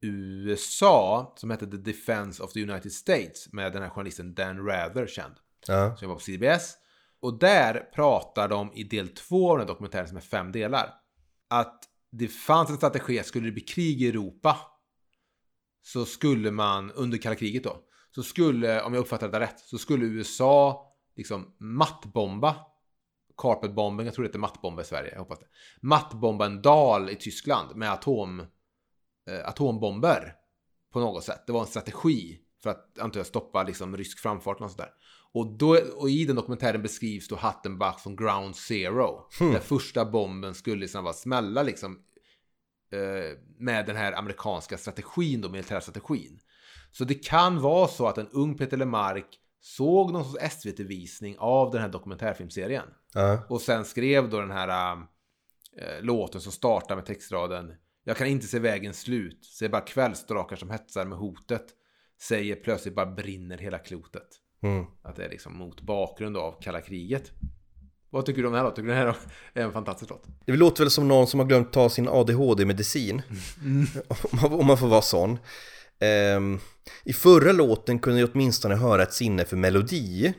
[0.00, 5.06] USA som hette The Defense of the United States med den här journalisten Dan Rather
[5.06, 5.34] känd.
[5.68, 5.96] Ja.
[5.96, 6.74] Som jobbar på CBS.
[7.26, 10.94] Och där pratar de i del två av den här dokumentären som är fem delar.
[11.48, 14.56] Att det fanns en strategi att skulle det bli krig i Europa
[15.82, 17.82] så skulle man under kalla kriget då
[18.14, 20.86] så skulle, om jag uppfattar det rätt, så skulle USA
[21.16, 22.56] liksom mattbomba
[23.36, 25.46] Carpetbomben, jag tror det heter mattbomba i Sverige, jag hoppas det.
[25.80, 28.40] Mattbomba en dal i Tyskland med atom,
[29.28, 30.34] eh, atombomber
[30.92, 31.46] på något sätt.
[31.46, 34.90] Det var en strategi för att antar jag stoppa liksom rysk framfart och sådär.
[35.36, 39.28] Och, då, och i den dokumentären beskrivs då Hattenbach som ground zero.
[39.38, 41.98] Där första bomben skulle liksom bara smälla liksom
[42.92, 46.40] eh, med den här amerikanska strategin då, militärstrategin.
[46.92, 49.26] Så det kan vara så att en ung Peter Lemark
[49.60, 52.88] såg någon sorts SVT-visning av den här dokumentärfilmserien.
[53.14, 53.46] Ja.
[53.48, 54.92] Och sen skrev då den här
[55.78, 60.56] äh, låten som startar med textraden Jag kan inte se vägens slut, ser bara kvällsdrakar
[60.56, 61.66] som hetsar med hotet.
[62.22, 64.42] Säger plötsligt bara brinner hela klotet.
[64.62, 64.84] Mm.
[65.02, 67.32] Att det är liksom mot bakgrund av kalla kriget.
[68.10, 68.70] Vad tycker du om det här då?
[68.70, 69.16] Tycker du det här
[69.54, 70.24] är en fantastisk låt?
[70.44, 73.22] Det låter väl som någon som har glömt ta sin ADHD-medicin.
[74.08, 75.38] Om, man, om man får vara sån.
[75.98, 76.58] Ehm,
[77.04, 80.34] I förra låten kunde jag åtminstone höra ett sinne för melodi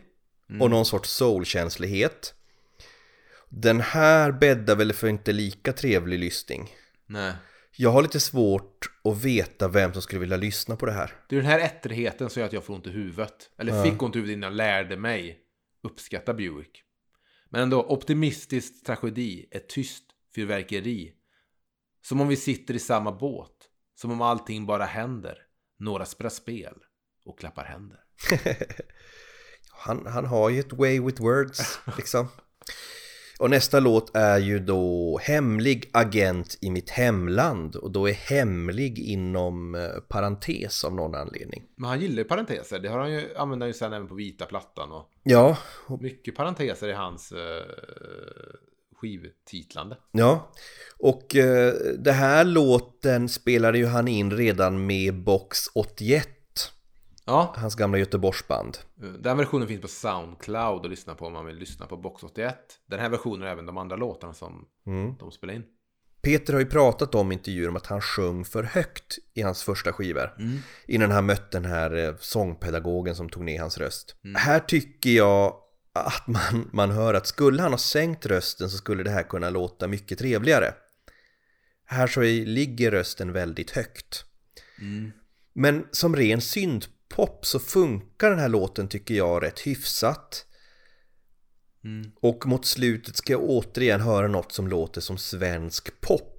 [0.59, 2.33] och någon sorts soulkänslighet.
[3.49, 6.69] Den här bäddar väl för inte lika trevlig lyssning.
[7.05, 7.33] Nej.
[7.79, 11.13] Jag har lite svårt att veta vem som skulle vilja lyssna på det här.
[11.29, 13.49] Det är den här ettrigheten som gör att jag får ont i huvudet.
[13.57, 15.39] Eller fick ont i huvudet innan jag lärde mig
[15.83, 16.83] uppskatta Buick.
[17.49, 20.03] Men ändå, optimistisk tragedi, ett tyst
[20.35, 21.13] fyrverkeri.
[22.01, 23.53] Som om vi sitter i samma båt.
[23.95, 25.37] Som om allting bara händer.
[25.79, 26.73] Några spelar spel
[27.25, 27.99] och klappar händer.
[29.71, 32.27] Han, han har ju ett way with words liksom.
[33.39, 38.99] Och nästa låt är ju då Hemlig agent i mitt hemland och då är hemlig
[38.99, 41.63] inom eh, parentes av någon anledning.
[41.75, 42.79] Men han gillar ju parenteser.
[42.79, 44.91] Det har han ju, använder han ju sen även på vita plattan.
[44.91, 45.57] Och Ja,
[45.99, 47.37] mycket parenteser i hans eh,
[48.95, 49.97] skivtitlande.
[50.11, 50.51] ja.
[50.99, 56.29] Och eh, det här låten spelade ju han in redan med Box 81,
[57.27, 58.77] Ja, hans gamla Göteborgsband.
[59.19, 62.57] den versionen finns på Soundcloud att lyssna på om man vill lyssna på Box 81.
[62.85, 64.65] Den här versionen och även de andra låtarna som
[65.19, 65.63] de spelar in.
[66.21, 69.93] Peter har ju pratat om intervjuer om att han sjöng för högt i hans första
[69.93, 70.31] skivor.
[70.87, 74.15] Innan han mötte den här eh, sångpedagogen som tog ner hans röst.
[74.35, 75.55] Här tycker jag
[75.93, 79.49] att man, man hör att skulle han ha sänkt rösten så skulle det här kunna
[79.49, 80.73] låta mycket trevligare.
[81.85, 84.25] Här så ligger rösten väldigt högt.
[85.53, 86.41] Men som ren
[87.07, 90.45] syntpop så funkar den här låten tycker jag rätt hyfsat.
[92.21, 96.33] Och mot slutet ska jag återigen höra något som låter som svensk pop.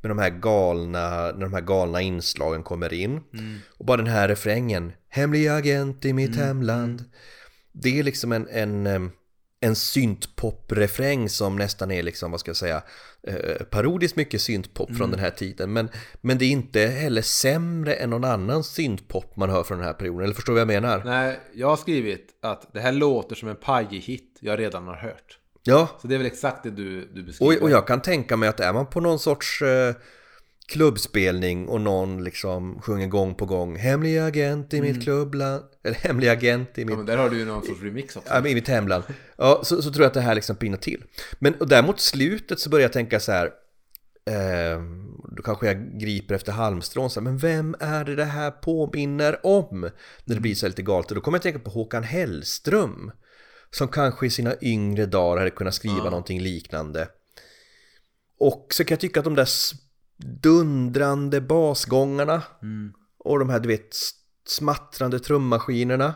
[0.00, 3.20] med de här galna, när de här galna inslagen kommer in.
[3.78, 7.04] Och bara den här refrängen, hemlig agent i mitt hemland.
[7.72, 8.86] Det är liksom en, en,
[9.60, 12.82] en syntpop-refräng som nästan är liksom, vad ska jag säga,
[13.22, 15.72] eh, parodiskt mycket syntpop från den här tiden.
[15.72, 15.88] Men,
[16.20, 19.94] men det är inte heller sämre än någon annan syntpop man hör från den här
[19.94, 20.24] perioden.
[20.24, 21.02] Eller förstår du vad jag menar?
[21.04, 25.38] Nej, jag har skrivit att det här låter som en pajig-hit jag redan har hört.
[25.62, 27.56] Ja, Så det är väl exakt det du, du beskriver.
[27.56, 29.94] och, och jag kan tänka mig att är man på någon sorts eh,
[30.68, 36.28] klubbspelning och någon liksom sjunger gång på gång Hemlig agent i mitt klubbland Eller hemlig
[36.28, 38.32] agent i Ja, mitt men där har du ju någon sorts remix också.
[38.32, 39.04] Ja, i mitt hemland.
[39.36, 41.04] Ja, så, så tror jag att det här liksom pinnar till.
[41.38, 43.46] Men och där mot slutet så börjar jag tänka så här.
[44.26, 44.82] Eh,
[45.36, 47.10] då kanske jag griper efter halmstrån.
[47.10, 49.90] Så här, men vem är det det här påminner om?
[50.24, 51.10] När det blir så här lite galet.
[51.10, 53.10] Och då kommer jag att tänka på Håkan Hellström.
[53.70, 57.08] Som kanske i sina yngre dagar hade kunnat skriva någonting liknande.
[58.38, 59.48] Och så kan jag tycka att de där
[60.18, 62.42] dundrande basgångarna
[63.18, 63.96] och de här du vet
[64.46, 66.14] smattrande trummaskinerna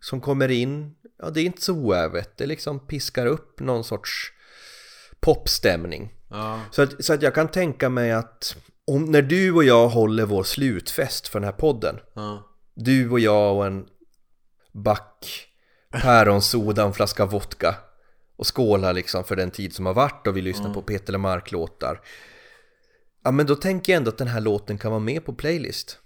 [0.00, 0.94] som kommer in.
[1.18, 2.36] Ja, det är inte så oävet.
[2.36, 4.32] Det liksom piskar upp någon sorts
[5.20, 6.12] popstämning.
[6.30, 6.60] Ja.
[6.70, 10.24] Så att, så att jag kan tänka mig att om, när du och jag håller
[10.24, 11.96] vår slutfest för den här podden.
[12.14, 12.46] Ja.
[12.74, 13.86] Du och jag och en
[14.72, 15.46] back
[15.90, 17.74] päronsoda och en flaska vodka.
[18.36, 22.00] Och skålar liksom för den tid som har varit och vi lyssnar på Peter Lemark-låtar.
[23.26, 25.98] Ja men då tänker jag ändå att den här låten kan vara med på playlist.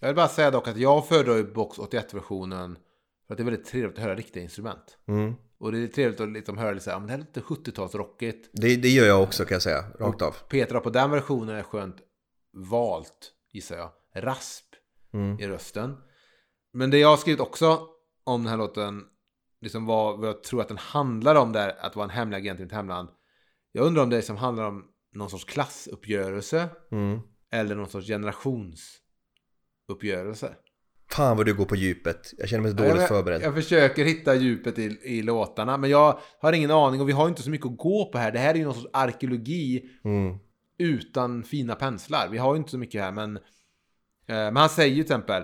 [0.00, 2.78] Jag vill bara säga dock att jag föredrar ju Box 81-versionen
[3.26, 4.98] för att det är väldigt trevligt att höra riktiga instrument.
[5.08, 5.34] Mm.
[5.60, 8.44] Och det är trevligt att liksom höra lite "Ja, men det här är lite 70-talsrockigt.
[8.52, 10.36] Det, det gör jag också kan jag säga, rakt av.
[10.48, 11.96] Peter har på den versionen är skönt
[12.70, 14.64] valt, gissar jag, rasp
[15.12, 15.40] Mm.
[15.40, 15.96] i rösten.
[16.72, 17.80] Men det jag har skrivit också
[18.24, 19.04] om den här låten,
[19.60, 22.60] liksom vad, vad jag tror att den handlar om där, att vara en hemlig agent
[22.60, 23.08] i ett hemland.
[23.72, 24.84] Jag undrar om det liksom handlar om
[25.18, 27.20] någon sorts klassuppgörelse Mm.
[27.52, 30.54] eller någon sorts generationsuppgörelse.
[31.10, 32.32] Fan vad du går på djupet.
[32.38, 33.42] Jag känner mig så dåligt jag, förberedd.
[33.42, 37.28] Jag försöker hitta djupet i, i låtarna, men jag har ingen aning och vi har
[37.28, 38.32] inte så mycket att gå på här.
[38.32, 40.38] Det här är ju någon sorts arkeologi Mm.
[40.78, 42.28] utan fina penslar.
[42.28, 43.42] Vi har ju inte så mycket här, men, eh,
[44.26, 45.42] men han säger ju till exempel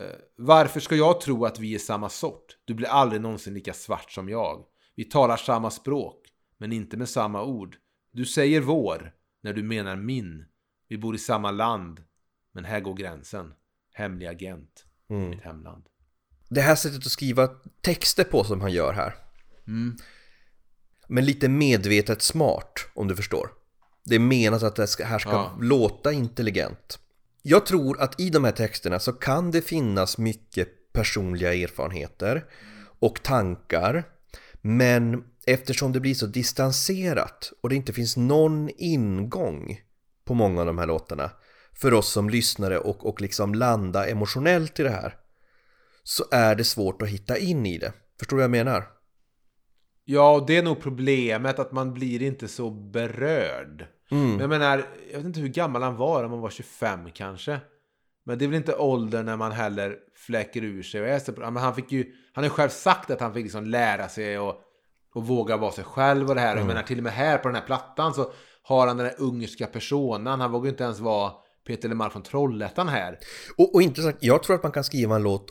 [0.00, 2.58] eh, Varför ska jag tro att vi är samma sort?
[2.64, 4.64] Du blir aldrig någonsin lika svart som jag.
[4.96, 6.26] Vi talar samma språk,
[6.58, 7.76] men inte med samma ord.
[8.12, 10.44] Du säger vår när du menar min.
[10.88, 12.00] Vi bor i samma land,
[12.54, 13.52] men här går gränsen.
[13.94, 15.30] Hemlig agent, Mm.
[15.30, 15.84] mitt hemland.
[16.48, 17.46] Det här sättet att skriva
[17.80, 19.14] texter på som han gör här.
[19.66, 19.96] Mm.
[21.08, 23.50] Men lite medvetet smart, om du förstår.
[24.04, 25.56] Det är menat att det här ska Ja.
[25.60, 26.98] låta intelligent.
[27.42, 32.44] Jag tror att i de här texterna så kan det finnas mycket personliga erfarenheter
[32.98, 34.04] och tankar.
[34.60, 39.80] Men eftersom det blir så distanserat och det inte finns någon ingång
[40.24, 41.30] på många av de här låtarna
[41.72, 45.16] för oss som lyssnare och, och liksom landa emotionellt i det här
[46.02, 47.92] så är det svårt att hitta in i det.
[48.18, 48.84] Förstår du vad jag menar?
[50.04, 53.86] Ja, och det är nog problemet att man blir inte så berörd.
[54.08, 57.60] Men jag menar, jag vet inte hur gammal han var, om han var 25 kanske.
[58.24, 61.32] Men det är väl inte åldern när man heller fläcker ur sig och är så.
[61.32, 64.38] Men han fick ju, han har ju själv sagt att han fick liksom lära sig
[64.38, 64.60] och,
[65.14, 66.56] och våga vara sig själv och det här.
[66.56, 68.32] Jag menar till och med här på den här plattan så
[68.62, 70.40] har han den här ungerska personan.
[70.40, 71.32] Han vågar inte ens vara
[71.66, 73.18] Peter Lemark från Trollhättan här.
[73.58, 75.46] Och, och inte sagt, jag tror att man kan skriva en låt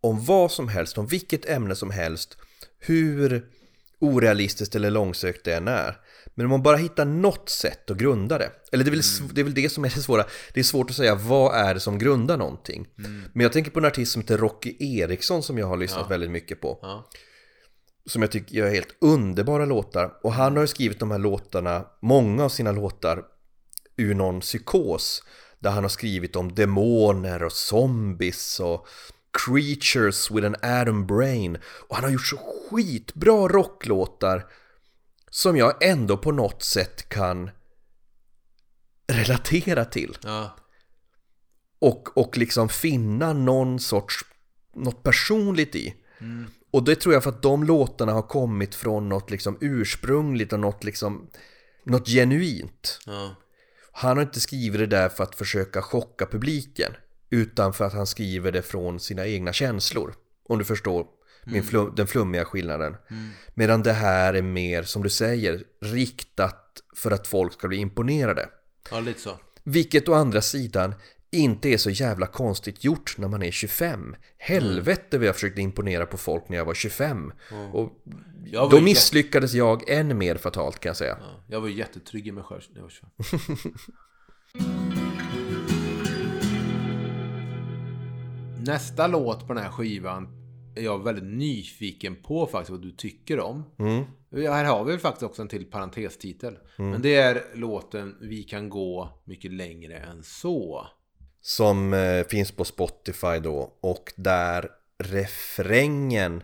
[0.00, 2.36] om vad som helst, om vilket ämne som helst,
[2.78, 3.46] hur
[4.00, 5.96] orealistiskt eller långsökt det än är.
[6.34, 9.30] Men om man bara hittar något sätt att grunda det, eller det är, väl, sv-
[9.32, 11.74] det är väl det som är det svåra, det är svårt att säga vad är
[11.74, 12.86] det som grundar någonting.
[13.32, 16.30] Men jag tänker på en artist som heter Rocky Eriksson som jag har lyssnat väldigt
[16.30, 16.78] mycket på.
[16.82, 17.08] Ja.
[18.10, 20.12] Som jag tycker gör helt underbara låtar.
[20.22, 23.24] Och han har ju skrivit de här låtarna, många av sina låtar,
[23.96, 25.22] ur någon psykos.
[25.58, 28.88] Där han har skrivit om demoner och zombies och
[29.32, 31.58] creatures with an atom brain.
[31.88, 34.46] Och han har gjort så skitbra rocklåtar
[35.30, 37.50] som jag ändå på något sätt kan
[39.12, 40.18] relatera till.
[40.22, 40.56] Ja.
[41.78, 44.24] Och, och liksom finna någon sorts,
[44.74, 45.94] något personligt i.
[46.70, 50.60] Och det tror jag för att de låtarna har kommit från något liksom ursprungligt och
[50.60, 51.30] något liksom,
[51.84, 52.98] något genuint.
[53.06, 53.36] Ja.
[53.92, 56.92] Han har inte skrivit det där för att försöka chocka publiken.
[57.30, 60.14] Utan för att han skriver det från sina egna känslor.
[60.48, 61.06] Om du förstår
[61.44, 62.96] min flum, den flummiga skillnaden.
[63.54, 68.48] Medan det här är mer, som du säger, riktat för att folk ska bli imponerade.
[68.90, 69.38] ja, lite så.
[69.64, 70.94] Vilket å andra sidan
[71.32, 74.16] inte är så jävla konstigt gjort när man är 25.
[74.38, 77.32] Helvete vad jag försökte imponera på folk när jag var 25.
[77.72, 77.92] Och
[78.46, 81.16] Jag var då misslyckades jag än mer fatalt kan jag säga.
[81.20, 83.10] Ja, jag var jättetrygg i mig själv när jag var 25.
[88.64, 90.28] Nästa låt på den här skivan
[90.76, 93.64] är jag väldigt nyfiken på faktiskt vad du tycker om.
[93.78, 94.04] Mm.
[94.32, 96.58] Här har vi faktiskt också en till parentestitel.
[96.76, 100.86] Men det är låten Vi kan gå mycket längre än så.
[101.40, 106.42] Som eh, finns på Spotify då och där refrängen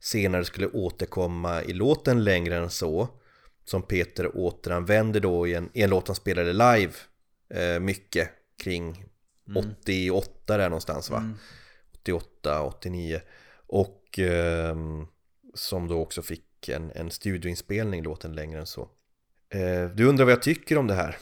[0.00, 3.08] senare skulle återkomma i låten längre än så
[3.64, 6.92] som Peter återanvänder då i en, i en låt han spelade live
[7.54, 8.30] eh, mycket
[8.62, 9.04] kring
[9.56, 11.34] 88 där någonstans va?
[11.94, 13.20] 88, 89
[13.66, 15.06] och ehm,
[15.54, 18.88] som då också fick en, en studioinspelning låten längre än så.
[19.48, 21.16] Eh, du undrar vad jag tycker om det här?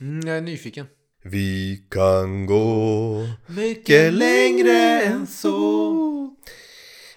[0.00, 0.86] Mm, jag är nyfiken.
[1.22, 6.36] Vi kan gå mycket längre än så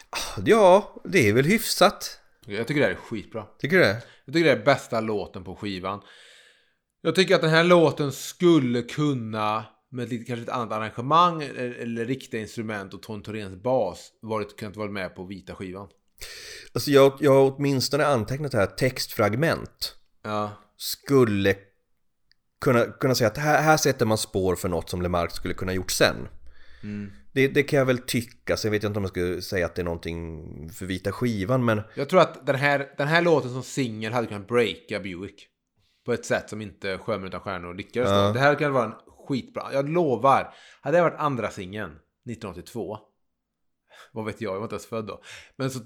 [0.09, 3.45] Ah, Ja, det är väl hyfsat Jag tycker det här är skitbra.
[3.59, 4.03] Tycker du det?
[4.25, 6.01] Jag tycker det är bästa låten på skivan.
[7.01, 11.73] Jag tycker att den här låten skulle kunna med lite, kanske ett annat arrangemang eller,
[11.73, 15.87] eller riktiga instrument och Ton Thoréns bas varit, kunnat vara med på vita skivan.
[16.73, 21.55] Alltså jag, jag har åtminstone antecknat här textfragment Ja, Skulle
[22.63, 25.73] kunna, kunna säga att här, här sätter man spår för något som Lemark skulle kunna
[25.73, 26.27] gjort sen
[27.33, 29.75] det, det kan jag väl tycka, så jag vet inte om jag skulle säga att
[29.75, 33.51] det är någonting för vita skivan men jag tror att den här, den här låten
[33.51, 35.47] som singel hade kunnat breaka Buick.
[36.05, 38.09] På ett sätt som inte Sjömän utan stjärnor lyckades.
[38.09, 38.31] Ja.
[38.33, 38.93] Det här kan vara en
[39.27, 39.73] skitbra.
[39.73, 40.53] Jag lovar.
[40.81, 42.97] Hade det varit andra singeln 1982.
[44.11, 45.21] Vad vet jag, jag var inte ens född då.
[45.55, 45.79] Men så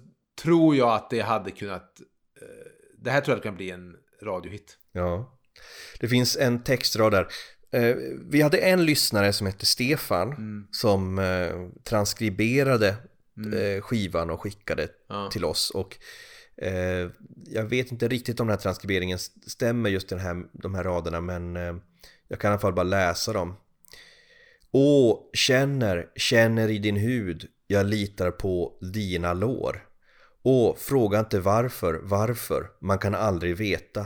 [0.43, 1.99] tror jag att det hade kunnat...
[2.41, 2.47] eh,
[2.97, 4.77] Det här tror jag kan bli en radiohit.
[4.91, 5.36] Ja.
[5.99, 7.27] Det finns en textrad där.
[7.71, 7.95] Eh,
[8.29, 12.87] Vi hade en lyssnare som hette Stefan som eh, transkriberade
[13.55, 15.29] eh, skivan och skickade Ja.
[15.31, 15.69] till oss.
[15.69, 15.97] Och
[17.45, 21.21] jag vet inte riktigt om den här transkriberingen stämmer just den här, de här raderna
[21.21, 21.55] men
[22.27, 23.55] jag kan i alla fall bara läsa dem.
[24.71, 29.87] Åh, känner, känner i din hud, jag litar på dina lår.
[30.43, 34.05] Åh, fråga inte varför, varför, man kan aldrig veta.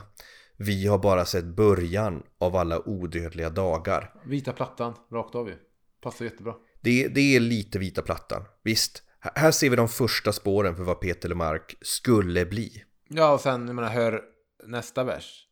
[0.66, 4.14] Vi har bara sett början av alla odödliga dagar.
[4.26, 5.56] Vita plattan, rakt av ju.
[6.02, 6.56] Passar jättebra.
[6.82, 9.04] Det, det är lite vita plattan, visst.
[9.20, 12.84] Här ser vi de första spåren för vad Peter Lemark skulle bli.
[13.08, 14.22] Ja, och sen, jag menar, hör
[14.66, 15.48] nästa vers.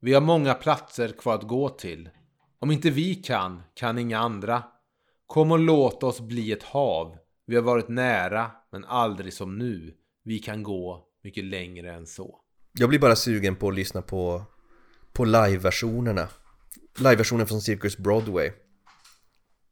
[0.00, 2.10] Vi har många platser kvar att gå till.
[2.58, 4.62] Om inte vi kan, kan inga andra.
[5.26, 7.16] Kom och låt oss bli ett hav.
[7.46, 9.94] Vi har varit nära, men aldrig som nu.
[10.24, 12.43] Vi kan gå mycket längre än så.
[12.78, 14.42] Jag blir bara sugen på att lyssna på,
[15.12, 16.28] på live-versionerna.
[16.98, 18.50] Live-versionen från Circus Broadway.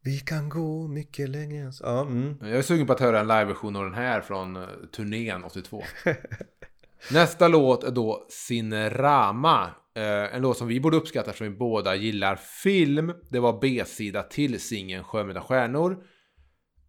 [0.03, 1.83] Vi kan gå mycket längre än så.
[1.83, 2.37] Ja, mm.
[2.41, 5.83] Jag är sugen på att höra en live-version av den här från eh, turnén 82.
[7.11, 9.69] Nästa låt är då Cinerama.
[9.95, 13.13] Eh, en låt som vi borde uppskatta eftersom vi båda gillar film.
[13.29, 16.03] Det var B-sida till singeln Sjömöta stjärnor.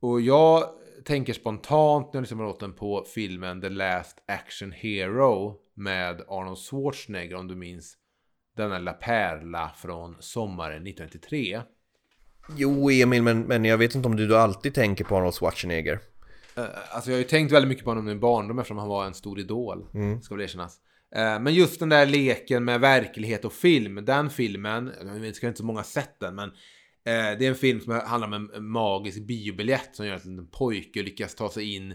[0.00, 0.64] Och jag
[1.04, 6.58] tänker spontant när jag lyssnar på låten på filmen The Last Action Hero med Arnold
[6.58, 7.96] Schwarzenegger om du minns
[8.56, 11.62] denna La Perla från sommaren 1993.
[12.56, 15.98] Jo, Emil, men, men jag vet inte om du, du alltid tänker på Arnold Schwarzenegger.
[16.56, 18.88] Eh, Alltså jag har ju tänkt väldigt mycket på honom i min barndom eftersom han
[18.88, 19.86] var en stor idol.
[20.22, 20.78] Ska väl erkännas.
[21.14, 24.04] Eh, Men just den där leken med verklighet och film.
[24.04, 27.80] Den filmen, jag vet inte så många sett den men eh, Det är en film
[27.80, 31.94] som handlar om en magisk biobiljett som gör att en pojke lyckas ta sig in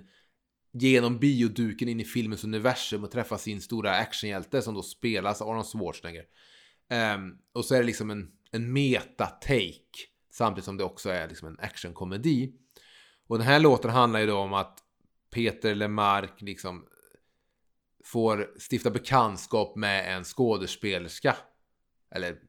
[0.72, 5.50] genom bioduken in i filmens universum och träffa sin stora actionhjälte som då spelas av
[5.50, 6.26] Arnold Schwarzenegger.
[7.16, 11.48] Um, och så är det liksom en, en meta-take samtidigt som det också är liksom
[11.48, 12.54] en actionkomedi.
[13.28, 14.84] Och den här låten handlar ju då om att
[15.32, 16.86] Peter Lemark liksom
[18.06, 21.36] får stifta bekantskap med en skådespelerska.
[22.12, 22.40] Eller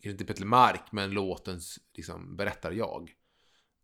[0.00, 3.14] inte Peter Lemark, men låtens liksom, berättar jag.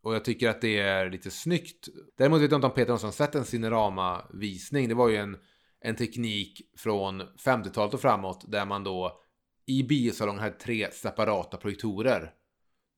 [0.07, 1.89] Och jag tycker att det är lite snyggt.
[2.17, 4.89] Däremot vet jag inte om Peter någonsin har sett en Cinerama-visning.
[4.89, 5.37] Det var ju en,
[5.81, 9.21] en teknik från 50-talet och framåt där man då
[9.67, 12.33] i biosalongen hade tre separata projektorer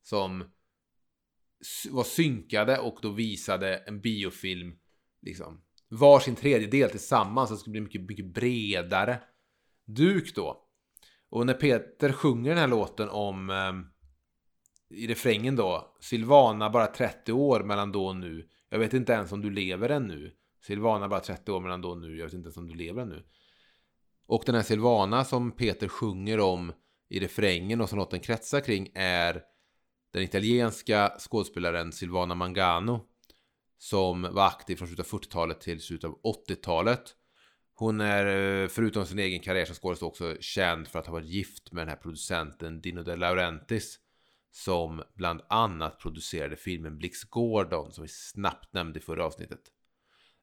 [0.03, 0.45] som
[1.91, 4.75] var synkade och då visade en biofilm
[5.23, 9.21] liksom var sin tredjedel tillsammans så det skulle bli mycket, mycket bredare
[9.87, 10.65] duk då.
[11.31, 13.87] Och när Peter sjunger den här låten om ehm,
[14.91, 18.49] i refrängen då Silvana bara 30 år mellan då och nu.
[18.71, 20.33] Jag vet inte ens om du lever ännu.
[20.63, 22.17] Silvana bara 30 år mellan då och nu.
[22.17, 23.25] Jag vet inte ens om du lever ännu.
[24.27, 26.73] Och den här Silvana som Peter sjunger om
[27.09, 29.43] i refrängen och som låten kretsar kring är
[30.13, 33.01] den italienska skådespelaren Silvana Mangano
[33.79, 37.15] som var aktiv från slutet av 40-talet till slutet av 80-talet.
[37.75, 38.27] Hon är
[38.63, 41.83] eh, förutom sin egen karriär som skådespelare också känd för att ha varit gift med
[41.83, 43.99] den här producenten Dino De Laurentiis
[44.59, 49.61] som bland annat producerade filmen Blix Gordon som vi snabbt nämnde i förra avsnittet.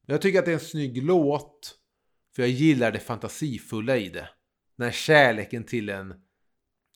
[0.07, 1.75] Men jag tycker att det är en snygg låt
[2.35, 4.29] för jag gillar det fantasifulla i det.
[4.75, 6.13] När kärleken till en,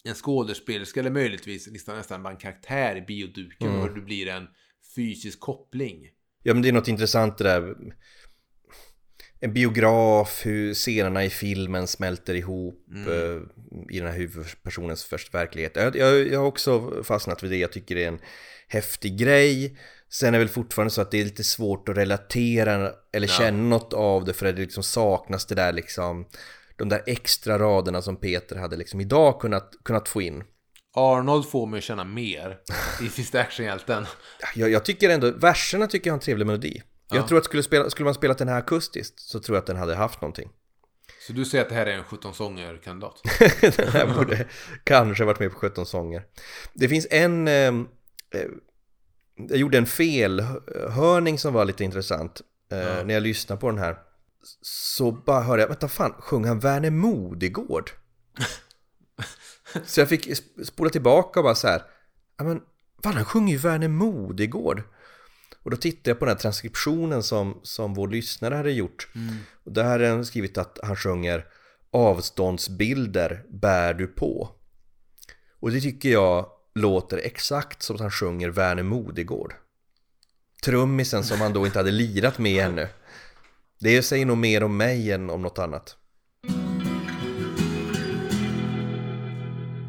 [0.04, 3.82] en skådespelerska eller möjligtvis nästan, nästan bara en karaktär i bioduken Mm.
[3.82, 4.48] och det blir en
[4.96, 6.10] fysisk koppling.
[6.44, 7.76] Ja men det är något intressant det där.
[9.42, 13.42] En biograf, hur scenerna i filmen smälter ihop eh,
[13.96, 15.76] i den här huvudpersonens första verklighet.
[15.76, 18.20] Jag, jag, jag har också fastnat vid det, jag tycker det är en
[18.68, 19.78] häftig grej.
[20.12, 23.34] Sen är det väl fortfarande så att det är lite svårt att relatera eller Ja.
[23.34, 26.26] känna något av det för det liksom saknas det där liksom
[26.76, 30.44] de där extra raderna som Peter hade liksom idag kunnat, kunnat få in.
[30.96, 32.58] Arnold får mig att känna mer
[33.06, 34.06] i Sista Actionhjälten.
[34.56, 36.82] Jag, jag tycker ändå, verserna tycker jag har en trevlig melodi.
[37.10, 37.16] Ja.
[37.16, 39.68] Jag tror att skulle, spela, skulle man spelat den här akustiskt så tror jag att
[39.68, 40.50] den hade haft någonting.
[41.28, 43.22] Så du säger att det här är en 17 sånger-kandidat?
[43.78, 44.46] den här borde
[44.84, 46.24] kanske varit med på 17 sånger.
[46.74, 47.48] Det finns en...
[47.48, 47.74] Eh, eh,
[49.36, 52.42] jag gjorde en felhörning som var lite intressant.
[52.72, 53.04] Eh, Ja.
[53.04, 53.98] När jag lyssnade på den här.
[54.62, 57.92] Så bara hörde jag, vänta fan, sjöng han Verner Modigård?
[59.86, 61.82] så jag fick sp- spola tillbaka och bara så här.
[62.38, 62.62] Ja men,
[63.04, 64.84] fan han sjunger ju Verner Modigård.
[65.70, 69.08] Och då tittade jag på den här transkriptionen som, som vår lyssnare hade gjort.
[69.64, 71.46] Och där hade han skrivit att han sjunger
[71.92, 74.50] Avståndsbilder bär du på.
[75.60, 76.46] Och det tycker jag
[76.76, 79.54] låter exakt som att han sjunger Verner Modigård.
[80.64, 82.88] Trummisen som han då inte hade lirat med ännu.
[83.80, 85.98] Det säger nog mer om mig än om något annat.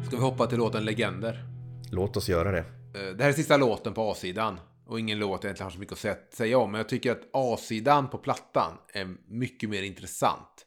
[0.07, 1.45] Ska vi hoppa till låten Legender?
[1.91, 2.59] Låt oss göra det.
[2.59, 4.59] Eh, Det här är sista låten på A-sidan.
[4.91, 6.71] Och ingen låt jag egentligen har så mycket att sä- säga om.
[6.71, 10.65] Men jag tycker att A-sidan på plattan är mycket mer intressant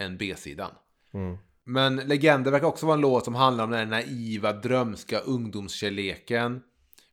[0.00, 0.70] än B-sidan.
[1.14, 1.36] Mm.
[1.64, 6.60] Men Legender verkar också vara en låt som handlar om den naiva, drömska ungdomskärleken.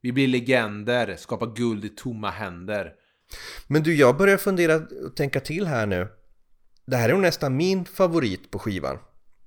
[0.01, 2.93] Vi blir legender, skapar guld i tomma händer.
[3.67, 4.75] Men du, jag börjar fundera
[5.05, 6.07] och tänka till här nu.
[6.85, 8.97] Det här är nästan min favorit på skivan.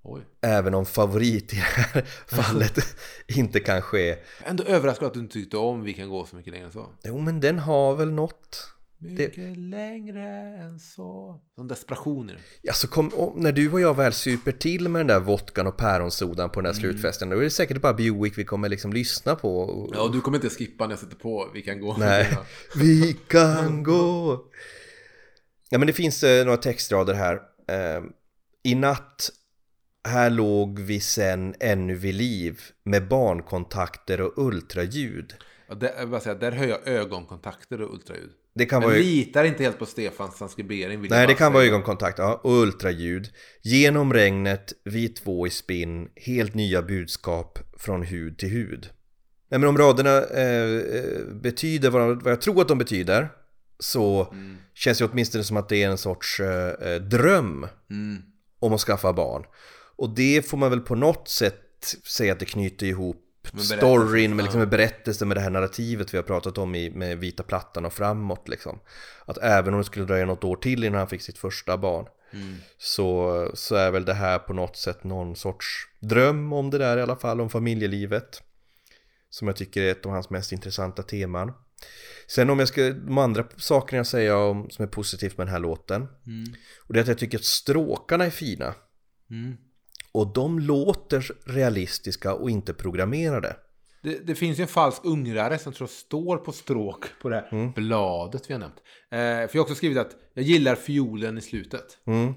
[0.08, 0.22] Oj.
[0.40, 2.78] Även om favorit i det här fallet
[3.26, 4.08] inte kanske är...
[4.08, 6.66] Jag är ändå överraskad att du inte tyckte om Vi kan gå så mycket längre
[6.66, 6.88] än så.
[7.04, 8.72] Jo, men den har väl något.
[8.98, 10.28] Mycket längre
[10.62, 11.40] än så.
[11.54, 12.68] Som desperation det.
[12.68, 15.76] Alltså kom, om, när du och jag väl super till med den där vodkan och
[15.76, 19.34] päronsodan på den där slutfesten, då är det säkert bara Buick vi kommer liksom lyssna
[19.34, 19.58] på.
[19.58, 21.96] Och, Ja, du kommer inte skippa när jag sätter på Vi kan gå.
[21.98, 22.38] Nej,
[22.76, 24.44] vi kan gå.
[25.70, 27.34] Ja, men det finns eh, några textrader här.
[27.68, 28.02] Eh,
[28.62, 29.30] I natt,
[30.06, 35.34] här låg vi sen ännu vid liv med barnkontakter och ultraljud.
[35.68, 38.30] Ja, där, jag vill säga, där hör jag ögonkontakter och ultraljud.
[38.54, 38.98] Det kan Jag vara...
[38.98, 41.00] litar inte helt på Stefans transkribering.
[41.00, 43.28] Nej, det bara kan vara ögonkontakt, ja, och ultraljud.
[43.62, 48.90] Genom regnet, vi två i spinn, helt nya budskap från hud till hud.
[49.50, 53.28] Nej, men om raderna eh, eh, betyder vad, vad jag tror att de betyder,
[53.78, 54.56] så Mm.
[54.74, 58.22] känns det åtminstone som att det är en sorts eh, eh, dröm Mm.
[58.60, 59.44] om att skaffa barn.
[59.96, 63.22] Och det får man väl på något sätt säga att det knyter ihop
[63.58, 67.18] storyn med, liksom, med berättelsen med det här narrativet vi har pratat om i, med
[67.18, 68.80] vita plattan och framåt liksom.
[69.24, 72.06] Att även om det skulle dröja något år till innan han fick sitt första barn
[72.32, 72.56] Mm.
[72.78, 75.66] så, så är väl det här på något sätt någon sorts
[76.00, 78.42] dröm om det där i alla fall, om familjelivet.
[79.30, 81.52] Som jag tycker är ett av hans mest intressanta teman.
[82.26, 85.52] Sen om jag ska, de andra sakerna jag säger om, som är positivt med den
[85.52, 86.08] här låten.
[86.26, 86.54] Mm.
[86.78, 88.74] Och det är att jag tycker att stråkarna är fina.
[89.30, 89.56] Mm.
[90.16, 93.56] Och de låter realistiska och inte programmerade.
[94.02, 97.48] Det, det finns ju en falsk ungrare som tror står på stråk på det här
[97.52, 97.72] Mm.
[97.72, 98.76] bladet vi har nämnt.
[99.10, 101.98] Eh, för jag har också skrivit att jag gillar fiolen i slutet.
[102.06, 102.34] Mm.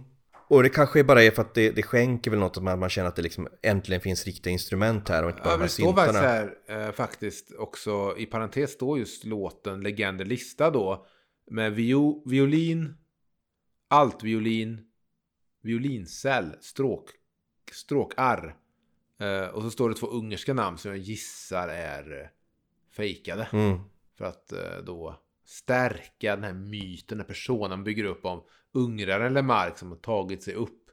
[0.49, 2.89] Och det kanske bara är för att det, det skänker väl något att man, man
[2.89, 5.65] känner att det liksom äntligen finns riktiga instrument här och inte bara Ja, de här
[5.65, 11.05] det står faktiskt här eh, faktiskt också i parentes står just låten Legender lista då
[11.51, 12.93] med vio, violin,
[13.89, 14.79] altviolin,
[15.63, 17.09] violincell, stråk,
[17.73, 18.55] stråkar.
[19.19, 22.27] Eh, och så står det två ungerska namn som jag gissar är eh,
[22.95, 23.47] fejkade.
[23.53, 23.79] Mm.
[24.17, 29.33] För att eh, då stärka den här myten, den här personen bygger upp om ungraren
[29.33, 30.89] Lemark som har tagit sig upp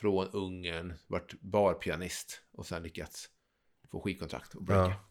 [0.00, 3.28] från Ungern, varit barpianist och sen lyckats
[3.90, 4.90] få skivkontrakt och breaka.
[4.90, 5.08] Ja.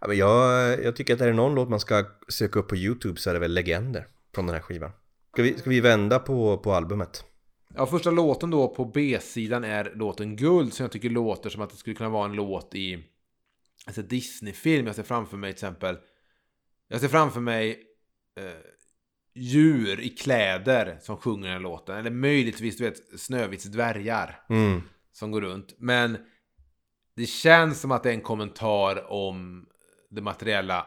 [0.00, 2.76] Ja, men jag, jag tycker att är det någon låt man ska söka upp på
[2.76, 4.90] YouTube så är det väl Legender från den här skivan.
[5.32, 7.24] Ska vi, ska vi vända på, på albumet?
[7.76, 11.70] Ja, första låten då på B-sidan är låten Guld som jag tycker låter som att
[11.70, 13.04] det skulle kunna vara en låt i
[13.86, 14.86] alltså Disney-film.
[14.86, 15.96] Jag ser framför mig till exempel
[16.88, 17.82] Jag ser framför mig
[18.40, 18.70] eh,
[19.34, 21.96] djur i kläder som sjunger den låten.
[21.96, 24.82] Eller möjligtvis, du vet, Snövits dvärgar Mm.
[25.12, 25.74] som går runt.
[25.78, 26.18] Men
[27.16, 29.66] Det känns som att det är en kommentar om
[30.10, 30.86] det materiella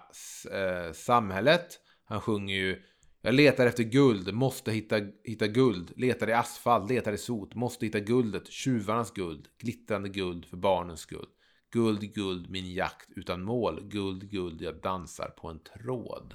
[0.51, 1.79] eh, samhället.
[2.05, 2.81] Han sjunger ju
[3.27, 5.91] Jag letar efter guld, måste hitta, hitta guld.
[5.95, 8.47] Letar i asfalt, letar i sot, måste hitta guldet.
[8.47, 11.25] Tjuvarnas guld, glittrande guld för barnens skull.
[11.73, 13.81] Guld, guld, min jakt utan mål.
[13.83, 16.33] Guld, guld, jag dansar på en tråd.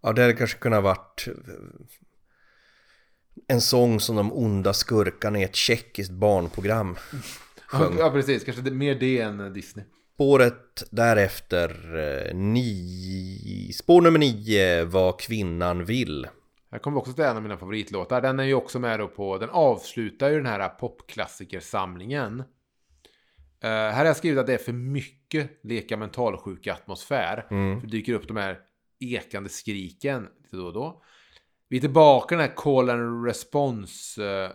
[0.00, 1.28] Ja, det hade kanske kunnat varit
[3.46, 6.96] en sång som de onda skurkarna i ett tjeckiskt barnprogram.
[7.72, 8.44] Ja, ja, precis.
[8.44, 9.84] Kanske mer det än Disney.
[10.18, 13.70] Spåret därefter, eh, ni...
[13.74, 16.26] spår nummer nio, Vad kvinnan vill.
[16.70, 18.20] Här kommer också till en av mina favoritlåtar.
[18.20, 22.40] Den är ju också med då på, den avslutar ju den här popklassikersamlingen.
[22.40, 22.44] Uh,
[23.60, 27.46] här har jag skrivit att det är för mycket leka mentalsjuka atmosfär.
[27.50, 27.80] Mm.
[27.80, 28.58] För det dyker upp de här
[29.00, 31.02] ekande skriken lite då och då.
[31.68, 34.50] Vi är tillbaka den här call and response uh,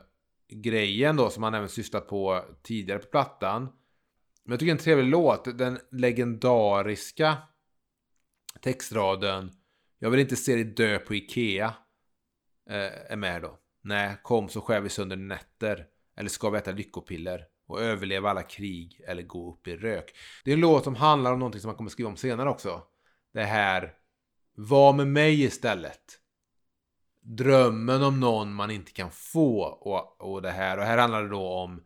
[0.49, 3.69] grejen då som man även sysslat på tidigare på plattan.
[4.45, 5.57] Men jag tycker en trevlig låt.
[5.57, 7.37] Den legendariska
[8.61, 9.51] textraden
[9.99, 11.73] Jag vill inte se dig dö på Ikea
[12.69, 13.59] eh, är med då.
[13.81, 15.87] Nej, kom så skär vi sönder nätter.
[16.15, 20.15] Eller ska vi äta lyckopiller och överleva alla krig eller gå upp i rök.
[20.43, 22.83] Det är en låt som handlar om någonting som man kommer skriva om senare också.
[23.33, 23.93] Det här
[24.55, 26.19] Var med mig istället.
[27.21, 30.77] Drömmen om någon man inte kan få och, och det här.
[30.77, 31.83] Och här handlar det då om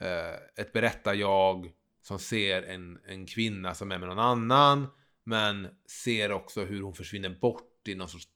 [0.00, 1.72] eh, ett berättar-jag
[2.04, 4.86] som ser en, en kvinna som är med någon annan.
[5.24, 5.68] Men
[6.04, 8.28] ser också hur hon försvinner bort i någon sorts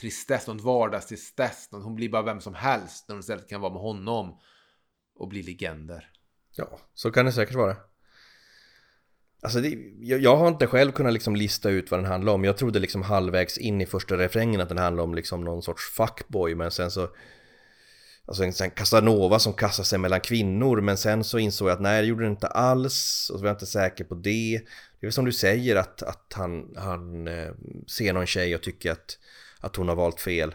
[0.00, 1.68] tristess, någon vardagstristess.
[1.70, 4.38] Hon blir bara vem som helst när hon istället kan vara med honom
[5.14, 6.10] och bli legender.
[6.56, 7.76] Ja, så kan det säkert vara.
[9.42, 9.68] Alltså det,
[10.00, 12.44] jag, jag har inte själv kunnat liksom lista ut vad den handlar om.
[12.44, 15.90] Jag trodde liksom halvvägs in i första refrängen att den handlade om liksom någon sorts
[15.90, 16.54] fuckboy.
[16.54, 17.08] Men sen så...
[18.32, 20.80] Alltså en sån Casanova som kastar sig mellan kvinnor.
[20.80, 23.30] Men sen så insåg jag att nej, det gjorde den inte alls.
[23.32, 24.60] Och så var jag inte säker på det.
[25.00, 27.50] Det är väl som du säger att, att han, han eh,
[27.86, 29.18] ser någon tjej och tycker att,
[29.60, 30.54] att hon har valt fel.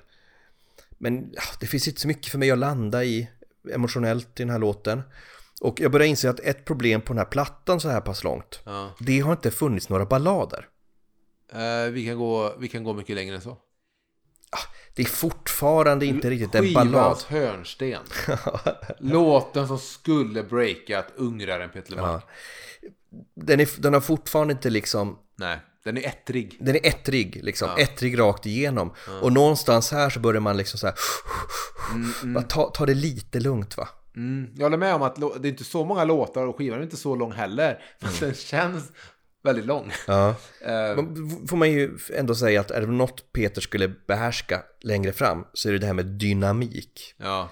[0.98, 3.30] Men det finns inte så mycket för mig att landa i
[3.74, 5.02] emotionellt i den här låten.
[5.62, 8.62] Och jag börjar inse att ett problem på den här plattan så här pass långt,
[8.66, 8.96] Ja.
[9.00, 10.68] det har inte funnits några ballader.
[11.54, 13.58] Eh, vi, kan gå, vi kan gå mycket längre än så.
[14.98, 17.18] Det är fortfarande inte riktigt en ballad.
[17.18, 18.02] Skivans hörnsten.
[19.00, 21.96] Låten som skulle breakat ungrare än Peter.
[21.98, 22.22] Ja.
[23.36, 26.58] Den, är, den har fortfarande inte liksom, Nej, den är ettrig.
[26.60, 27.84] den är ettrig liksom, Ja.
[27.84, 28.94] ettrig rakt igenom.
[29.22, 30.96] Och någonstans här så börjar man liksom så här,
[32.34, 33.90] bara ta, ta det lite lugnt va.
[34.16, 34.52] Mm.
[34.56, 36.98] Jag håller med om att det är inte så många låtar och skivan är inte
[36.98, 37.82] så lång heller.
[38.00, 38.92] Men den känns
[39.48, 39.92] väldigt lång.
[40.08, 40.36] Ja.
[40.62, 45.12] Eh, Men får man ju ändå säga att är det något Peter skulle behärska längre
[45.12, 47.16] fram så är det det här med dynamik.
[47.18, 47.50] ja.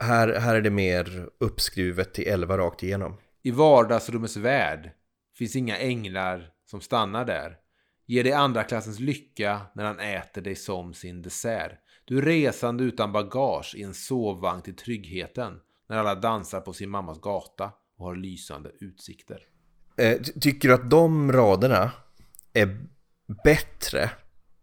[0.00, 3.16] Här, här är det mer uppskruvet till 11 rakt igenom.
[3.42, 4.90] I vardagsrummets värld
[5.38, 7.56] finns inga änglar som stannar där.
[8.06, 11.72] Ger dig andra klassens lycka när han äter dig som sin dessert.
[12.04, 17.20] Du resande utan bagage i en sovvagn till tryggheten när alla dansar på sin mammas
[17.20, 19.38] gata och har lysande utsikter.
[19.96, 21.90] Eh, ty- tycker du att de raderna
[22.52, 22.78] är
[23.44, 24.10] bättre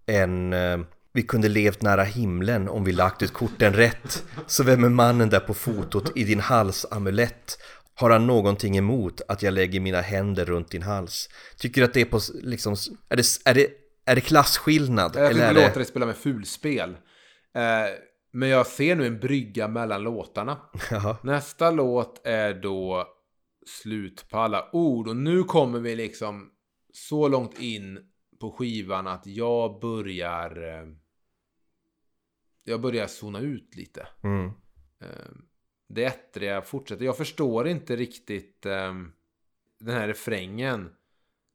[0.08, 0.80] än eh,
[1.14, 4.24] vi kunde levt nära himlen om vi lagt ut korten rätt?
[4.48, 7.58] Så vem är mannen där på fotot i din halsamulett?
[7.96, 11.30] Har han någonting emot att jag lägger mina händer runt din hals?
[11.58, 12.76] Tycker du att det är på liksom,
[13.10, 13.68] är det, är det,
[14.06, 15.16] är det klasskillnad?
[15.16, 16.90] Jag Eller inte låta dig spela med fulspel.
[17.56, 17.94] Eh,
[18.34, 20.58] men jag ser nu en brygga mellan låtarna.
[20.92, 21.18] Jaha.
[21.24, 23.08] Nästa låt är då
[23.66, 25.08] slut på alla ord.
[25.08, 26.52] Och nu kommer vi liksom
[26.94, 30.64] så långt in på skivan att jag börjar...
[30.64, 30.88] eh,
[32.64, 34.08] Jag börjar zona ut lite.
[34.24, 34.46] Mm.
[35.02, 35.32] Eh,
[35.88, 37.06] Det ettriga fortsätter.
[37.06, 38.94] Jag förstår inte riktigt eh,
[39.80, 40.90] den här refrängen.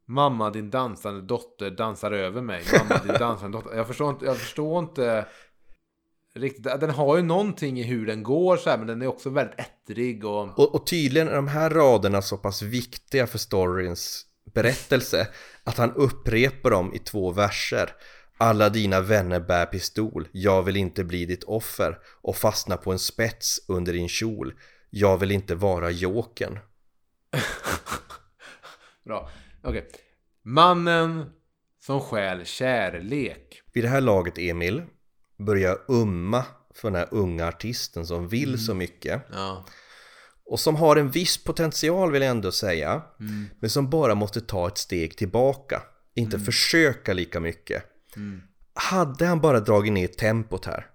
[0.09, 2.65] Mamma din dansande dotter dansar över mig.
[2.79, 3.77] Mamma din dansande dotter.
[3.77, 5.27] Jag förstår inte, jag förstår inte
[6.37, 6.65] riktigt.
[6.65, 9.61] Den har ju någonting i hur den går så här, men den är också väldigt
[9.61, 10.59] ettrig och...
[10.59, 15.29] Och, och tydligen är de här raderna så pass viktiga för storyns berättelse
[15.65, 17.91] att han upprepar dem i två verser.
[18.39, 22.99] Alla dina vänner bär pistol, jag vill inte bli ditt offer och fastna på en
[22.99, 24.55] spets under din kjol.
[24.91, 26.59] Jag vill inte vara joken.
[29.05, 29.31] Bra.
[29.63, 29.89] Okej.
[30.43, 31.31] Mannen
[31.79, 33.63] som stjäl kärlek.
[33.73, 34.83] Vid det här laget, Emil,
[35.39, 39.23] börjar jag umma för den här unga artisten som vill så mycket.
[39.33, 39.65] Ja.
[40.47, 43.03] och som har en viss potential vill jag ändå säga
[43.61, 45.83] men som bara måste ta ett steg tillbaka.
[46.15, 47.83] Inte försöka lika mycket.
[48.75, 50.87] Hade han bara dragit ner tempot här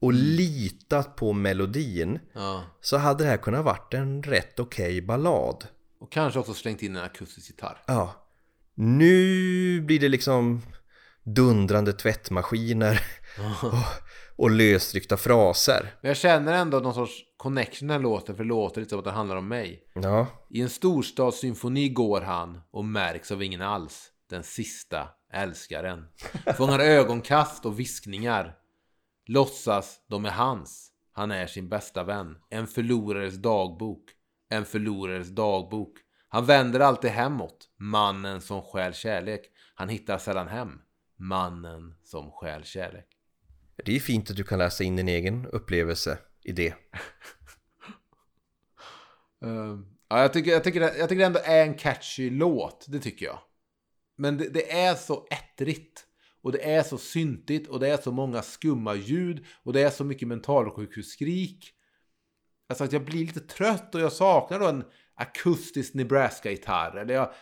[0.00, 2.64] och litat på melodin Ja.
[2.80, 5.66] så hade det här kunnat varit en rätt okej ballad.
[6.00, 7.82] Och kanske också slängt in en akustisk gitarr.
[7.86, 8.26] Ja.
[8.74, 10.62] Nu blir det liksom
[11.22, 13.00] dundrande tvättmaskiner
[13.62, 13.74] och,
[14.36, 15.94] och lösryckta fraser.
[16.00, 19.04] Men jag känner ändå någon sorts connection den låten, för det låter lite som att
[19.04, 19.82] den handlar om mig.
[19.94, 24.08] Ja, I en storstadssymfoni går han och märks av ingen alls.
[24.30, 26.04] Den sista älskaren.
[26.56, 28.54] Fångar ögonkast och viskningar.
[29.26, 30.88] Låtsas de är hans.
[31.12, 32.36] Han är sin bästa vän.
[32.50, 34.04] En förlorares dagbok.
[34.48, 35.92] En förlorares dagbok.
[36.28, 37.68] Han vänder alltid hemåt.
[37.78, 39.42] Mannen som stjäl kärlek.
[39.74, 40.78] Han hittar sällan hem.
[41.16, 43.06] Mannen som stjäl kärlek
[43.84, 46.74] det är fint att du kan läsa in din egen upplevelse i det.
[49.44, 52.84] uh, ja, jag, tycker, jag, tycker, det- jag tycker det ändå är en catchy låt.
[52.88, 53.38] Det tycker jag.
[54.16, 56.06] Men det, det är så ettrigt.
[56.42, 57.68] Och det är så syntigt.
[57.68, 59.44] Och det är så många skumma ljud.
[59.62, 61.70] Och det är så mycket mentalsjukhusskrik.
[62.68, 66.96] Alltså att jag blir lite trött och jag saknar då en akustisk Nebraska-gitarr.
[66.96, 67.32] Eller jag,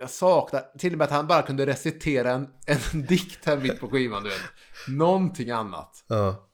[0.00, 3.80] jag saknar till och med att han bara kunde recitera en, en dikt här mitt
[3.80, 4.22] på skivan.
[4.22, 4.40] Du vet.
[4.88, 6.04] Någonting annat.
[6.08, 6.50] Ja,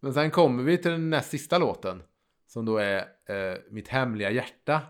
[0.00, 2.02] Men sen kommer vi till den näst sista låten.
[2.46, 4.80] Som då är eh, Mitt hemliga hjärta.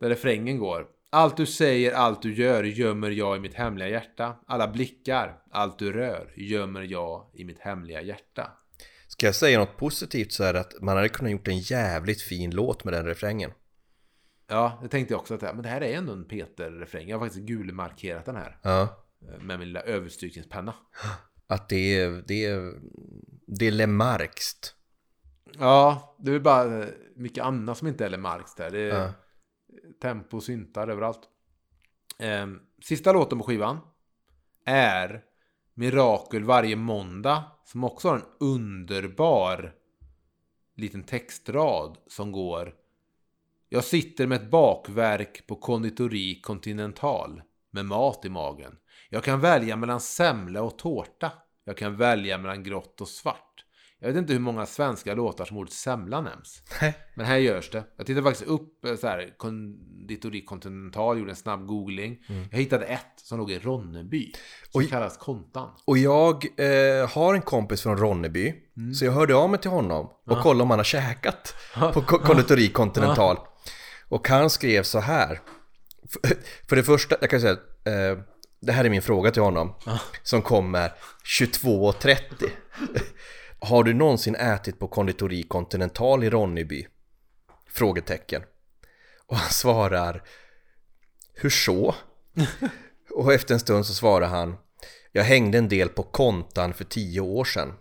[0.00, 0.86] Där refrängen går.
[1.10, 4.36] Allt du säger, allt du gör gömmer jag i mitt hemliga hjärta.
[4.46, 8.50] Alla blickar, allt du rör gömmer jag i mitt hemliga hjärta.
[9.08, 12.22] Ska jag säga något positivt så är det att man hade kunnat gjort en jävligt
[12.22, 13.50] fin låt med den refrängen.
[14.50, 17.08] Ja, det tänkte jag också att men det här är ändå en Peter-refräng.
[17.08, 20.74] Jag har faktiskt gulmarkerat den här Ja, eh, med min lilla överstrykningspenna.
[21.46, 22.74] att det är, det är,
[23.46, 24.74] det är Lemarxt.
[25.58, 28.70] Ja, det är bara eh, mycket annat som inte är Marx där.
[28.70, 29.12] Det är Ja.
[30.02, 31.20] tempo syntar överallt.
[32.18, 33.78] Ehm, sista låten på skivan
[34.64, 35.24] är
[35.74, 39.74] Mirakel varje måndag som också har en underbar
[40.76, 42.74] liten textrad som går
[43.72, 47.42] Jag sitter med ett bakverk på konditori Continental
[47.72, 48.72] med mat i magen.
[49.10, 51.32] Jag kan välja mellan semla och tårta.
[51.64, 53.46] Jag kan välja mellan grått och svart.
[54.00, 56.62] Jag vet inte hur många svenska låtar som ordet semla nämns.
[57.14, 57.84] Men här görs det.
[57.96, 62.18] Jag tittade faktiskt upp eh, så här, konditori Continental, gjorde en snabb googling.
[62.50, 64.32] Jag hittade ett som låg i Ronneby.
[64.70, 64.88] Som Oj.
[64.88, 65.68] kallas Kontan.
[65.84, 68.54] Och jag eh, har en kompis från Ronneby
[68.98, 71.54] Så jag hörde av mig till honom och kollade om han har käkat
[71.94, 73.36] på ko- konditori Continental
[74.10, 75.40] Och han skrev så här.
[76.68, 77.52] För- det första, jag kan säga
[77.84, 78.18] eh,
[78.60, 79.74] Det här är min fråga till honom
[80.22, 80.92] Som kommer
[81.40, 82.50] 22.30
[83.60, 86.86] Har du någonsin ätit på konditori Continental i Ronneby?
[87.68, 88.42] Frågetecken.
[89.26, 90.22] Och han svarar
[91.34, 91.94] Hur så?
[93.10, 94.56] Och efter en stund så svarar han
[95.12, 97.72] Jag hängde en del på kontan för tio år sedan.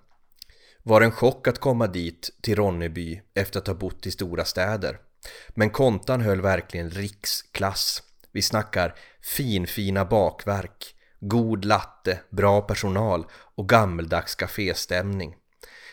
[0.84, 5.00] Var en chock att komma dit till Ronneby efter att ha bott i stora städer
[5.50, 14.36] men kontan höll verkligen riksklass Vi snackar finfina bakverk God latte, bra personal och gammeldags
[14.36, 15.36] kaféstämning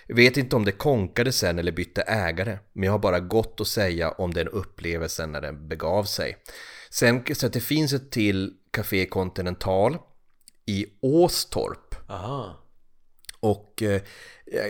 [0.08, 3.68] Vet inte om det konkade sen eller bytte ägare, men jag har bara gott att
[3.68, 6.36] säga om den upplevelsen när den begav sig.
[6.90, 9.98] Sen så att det finns ett till Café Continental
[10.66, 12.10] i Åstorp.
[12.10, 12.65] Aha.
[13.51, 14.03] Och eh,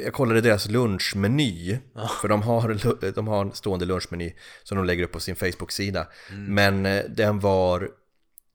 [0.04, 1.78] jag kollade deras lunchmeny,
[2.20, 6.06] för de har, de har en stående lunchmeny som de lägger upp på sin Facebook-sida.
[6.48, 7.90] Men eh, den var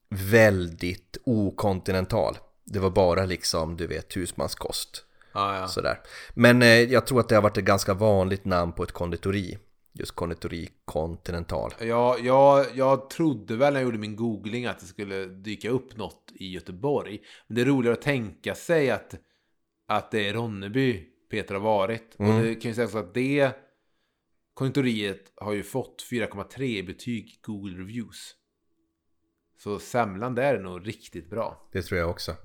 [0.09, 2.37] väldigt okontinental.
[2.65, 5.05] Det var bara liksom, du vet, husmanskost.
[5.33, 5.67] Ja, ja.
[5.67, 5.99] Sådär.
[6.33, 9.57] Men eh, jag tror att det har varit ett ganska vanligt namn på ett konditori.
[9.93, 11.73] Just konditori Continental.
[11.79, 15.97] Ja, jag, jag trodde väl när jag gjorde min googling att det skulle dyka upp
[15.97, 17.19] något i Göteborg.
[17.47, 19.15] Men det är roligare att tänka sig att,
[19.97, 22.15] att det är Ronneby Peter har varit.
[22.17, 23.55] Och det kan ju sägas att det
[24.53, 28.35] konditoriet har ju fått 4,3 i betyg Google Reviews.
[29.57, 31.69] Så semlan där är nog riktigt bra.
[31.71, 32.35] Det tror jag också.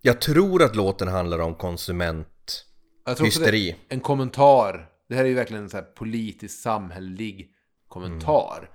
[0.00, 2.64] Jag tror att låten handlar om konsument...
[3.04, 3.70] Jag tror också det Hysteri.
[3.70, 4.90] är en kommentar.
[5.08, 7.50] Det här är ju verkligen en så här politisk samhällelig
[7.88, 8.70] kommentar.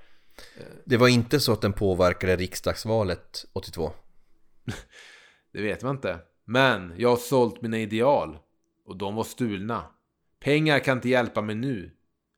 [0.86, 3.92] Det var inte så att den påverkade riksdagsvalet 82.
[5.54, 6.20] Det vet man inte.
[6.52, 8.38] Men jag har sålt mina ideal.
[8.86, 9.86] Och de var stulna.
[10.40, 11.92] Pengar kan inte hjälpa mig nu.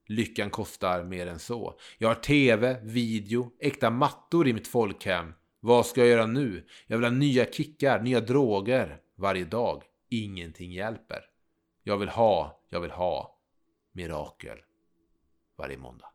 [0.08, 1.80] Lyckan kostar mer än så.
[1.98, 5.34] Jag har tv, video, äkta mattor i mitt folkhem.
[5.60, 6.66] Vad ska jag göra nu?
[6.88, 8.98] Jag vill ha nya kickar, nya droger.
[9.18, 9.84] Varje dag.
[10.10, 11.20] Ingenting hjälper.
[11.84, 13.40] Jag vill ha, jag vill ha.
[13.94, 14.58] Mirakel.
[15.58, 16.08] Varje måndag.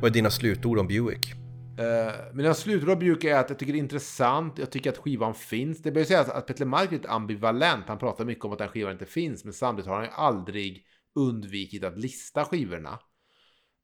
[0.00, 1.43] Vad är dina slutord om Buick?
[1.78, 4.58] Eh, uh, mina slutråd brukar är att jag tycker det är intressant.
[4.58, 5.82] Jag tycker att skivan finns.
[5.82, 7.88] Det bör sägas att Peter Mark är lite ambivalent.
[7.88, 9.44] Han pratar mycket om att den skivan inte finns.
[9.44, 12.98] Men samtidigt har han ju aldrig undvikit att lista skivorna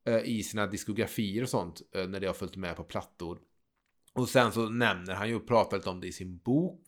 [0.07, 3.39] eh, i sina diskografier och sånt eh, när det har följt med på plattor.
[4.15, 6.83] Och sen så nämner han ju och pratar lite om det i sin bok.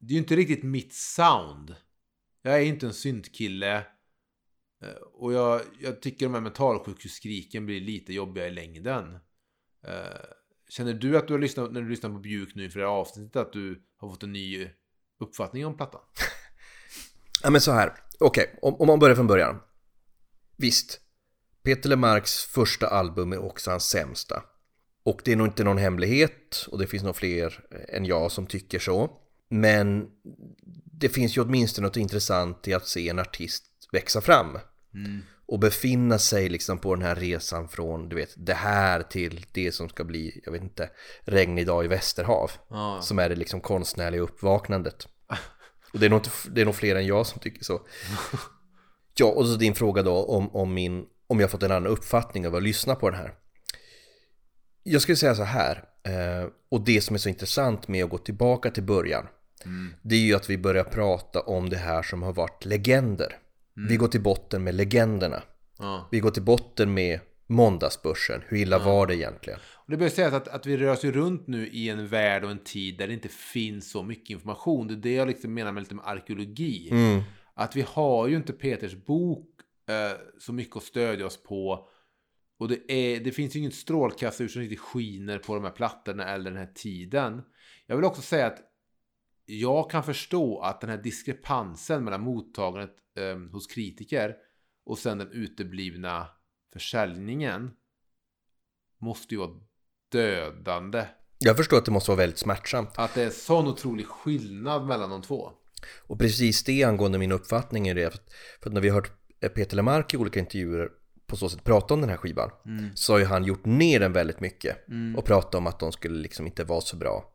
[0.00, 1.76] Det är ju inte riktigt mitt sound.
[2.42, 3.86] Jag är inte en syntkille.
[4.82, 9.18] Eh, och jag, jag tycker de här mentalsjukhusskriken blir lite jobbiga i längden.
[9.86, 10.20] Eh,
[10.68, 12.92] känner du att du har lyssnat, när du lyssnar på Bjuk nu inför det här
[12.92, 14.68] avsnittet, att du har fått en ny
[15.20, 16.00] uppfattning om plattan?
[17.42, 19.60] Ja men så här, okej, om, om man börjar från början.
[20.56, 21.00] Visst,
[21.62, 24.42] Peter Lemarks första album är också hans sämsta.
[25.02, 28.32] Och det är nog inte någon hemlighet och det finns nog fler eh, än jag
[28.32, 29.10] som tycker så.
[29.48, 30.10] Men
[30.84, 34.58] det finns ju åtminstone något intressant i att se en artist växa fram.
[35.46, 39.72] Och befinna sig liksom på den här resan från, du vet, det här till det
[39.72, 40.90] som ska bli, jag vet inte,
[41.24, 42.50] regn idag i Västerhav.
[42.68, 43.00] Ja.
[43.02, 45.08] Som är det liksom konstnärliga uppvaknandet.
[45.92, 47.80] Och det är nog, inte, det är nog fler än jag som tycker så.
[49.20, 52.46] Ja, och så din fråga då om, om, min, om jag fått en annan uppfattning
[52.46, 53.34] av att lyssna på den här.
[54.82, 58.18] Jag skulle säga så här, eh, och det som är så intressant med att gå
[58.18, 59.26] tillbaka till början,
[60.02, 63.38] det är ju att vi börjar prata om det här som har varit legender.
[63.88, 65.42] Vi går till botten med legenderna.
[65.78, 66.08] Ja.
[66.10, 68.42] Vi går till botten med måndagsbörsen.
[68.46, 69.58] Hur illa var det egentligen?
[69.74, 72.50] Och det bör sägas att, att vi rör oss runt nu i en värld och
[72.50, 74.88] en tid där det inte finns så mycket information.
[74.88, 76.90] Det är det jag liksom menar med lite med arkeologi.
[77.54, 79.48] Att vi har ju inte Peters bok
[79.88, 81.88] eh, så mycket att stödja oss på.
[82.58, 86.24] Och det, är, det finns ju inget strålkastarljus som riktigt skiner på de här plattorna
[86.24, 87.42] eller den här tiden.
[87.86, 88.67] Jag vill också säga att
[89.50, 94.36] jag kan förstå att den här diskrepansen mellan mottagandet eh, hos kritiker
[94.86, 96.28] och sen den uteblivna
[96.72, 97.70] försäljningen
[98.98, 99.60] måste ju vara
[100.12, 101.06] dödande.
[101.38, 102.90] Jag förstår att det måste vara väldigt smärtsamt.
[102.94, 105.52] Att det är sån otrolig skillnad mellan de två.
[105.98, 108.10] Och precis det angående min uppfattning är det.
[108.62, 109.12] För att, när vi har hört
[109.54, 110.88] Peter Lemark i olika intervjuer
[111.26, 112.50] på så sätt prata om den här skivan
[112.94, 114.76] så har ju han gjort ner den väldigt mycket
[115.16, 117.32] och pratat om att de skulle liksom inte vara så bra.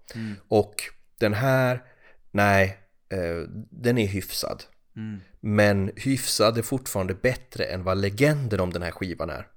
[0.48, 0.76] Och
[1.20, 1.84] den här,
[2.34, 2.78] nej,
[3.10, 4.64] eh, den är hyfsad.
[5.42, 9.48] Men hyfsad är fortfarande bättre än vad legenden om den här skivan är.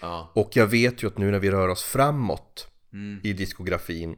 [0.00, 0.32] Ja.
[0.34, 2.68] Och jag vet ju att nu när vi rör oss framåt
[3.22, 4.16] i diskografin,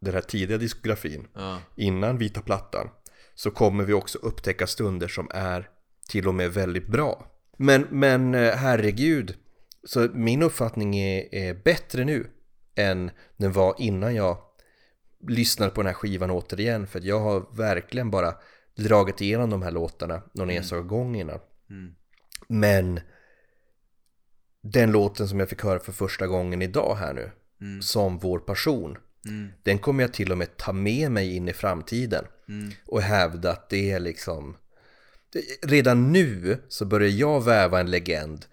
[0.00, 1.58] den här tidiga diskografin, Ja.
[1.76, 2.88] innan vita plattan,
[3.34, 5.68] så kommer vi också upptäcka stunder som är
[6.08, 7.26] till och med väldigt bra.
[7.56, 9.34] Men, men eh, herregud,
[9.84, 12.30] så min uppfattning är, är bättre nu
[12.76, 14.38] än den var innan jag
[15.28, 16.86] lyssnade på den här skivan återigen.
[16.86, 18.34] För att jag har verkligen bara
[18.76, 21.38] dragit igenom de här låtarna någon enstaka gång innan.
[22.48, 23.00] Men
[24.62, 27.30] den låten som jag fick höra för första gången idag här nu,
[27.82, 28.98] som vår passion,
[29.62, 32.24] den kommer jag till och med ta med mig in i framtiden
[32.86, 34.56] och hävda att det är liksom
[35.62, 38.46] Redan nu så börjar jag väva en legend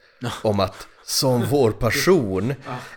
[0.43, 2.53] om att som vår passion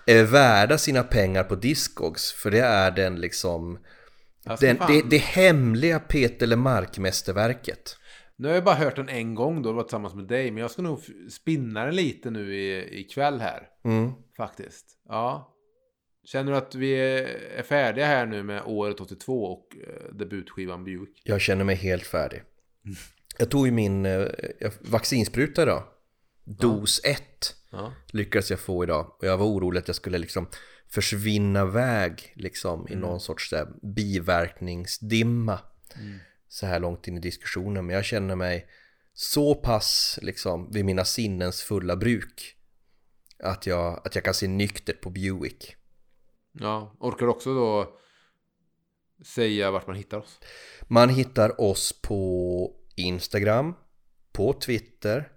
[0.06, 3.78] är värda sina pengar på Discogs för det är den liksom
[4.44, 7.96] Alltså, den, det, det hemliga Peter Lemark-mästerverket.
[8.36, 10.50] Nu har jag bara hört den en gång då, det var tillsammans med dig.
[10.50, 11.00] Men jag ska nog
[11.30, 13.68] spinna den lite nu i, ikväll här.
[13.84, 14.12] Mm.
[14.36, 14.86] Faktiskt.
[15.08, 15.56] Ja.
[16.24, 17.26] Känner du att vi är,
[17.58, 21.22] är färdiga här nu med året 82 och eh, debutskivan Buick?
[21.24, 22.42] Jag känner mig helt färdig.
[23.38, 24.26] Jag tog ju min eh,
[24.80, 25.82] vaccinspruta idag.
[26.59, 27.92] Dos 1 Ja.
[28.12, 29.16] lyckades jag få idag.
[29.18, 30.48] Och jag var orolig att jag skulle liksom
[30.88, 35.59] försvinna iväg liksom i någon sorts så här, biverkningsdimma.
[36.48, 37.86] Så här långt in i diskussionen.
[37.86, 38.66] Men jag känner mig
[39.12, 42.57] så pass liksom vid mina sinnens fulla bruk.
[43.42, 45.76] Att jag, att jag kan se nyktert på Buick.
[46.53, 46.96] ja.
[47.01, 47.96] Orkar du också då
[49.26, 50.38] säga vart man hittar oss?
[50.82, 53.74] Man hittar oss på Instagram,
[54.32, 55.32] på Twitter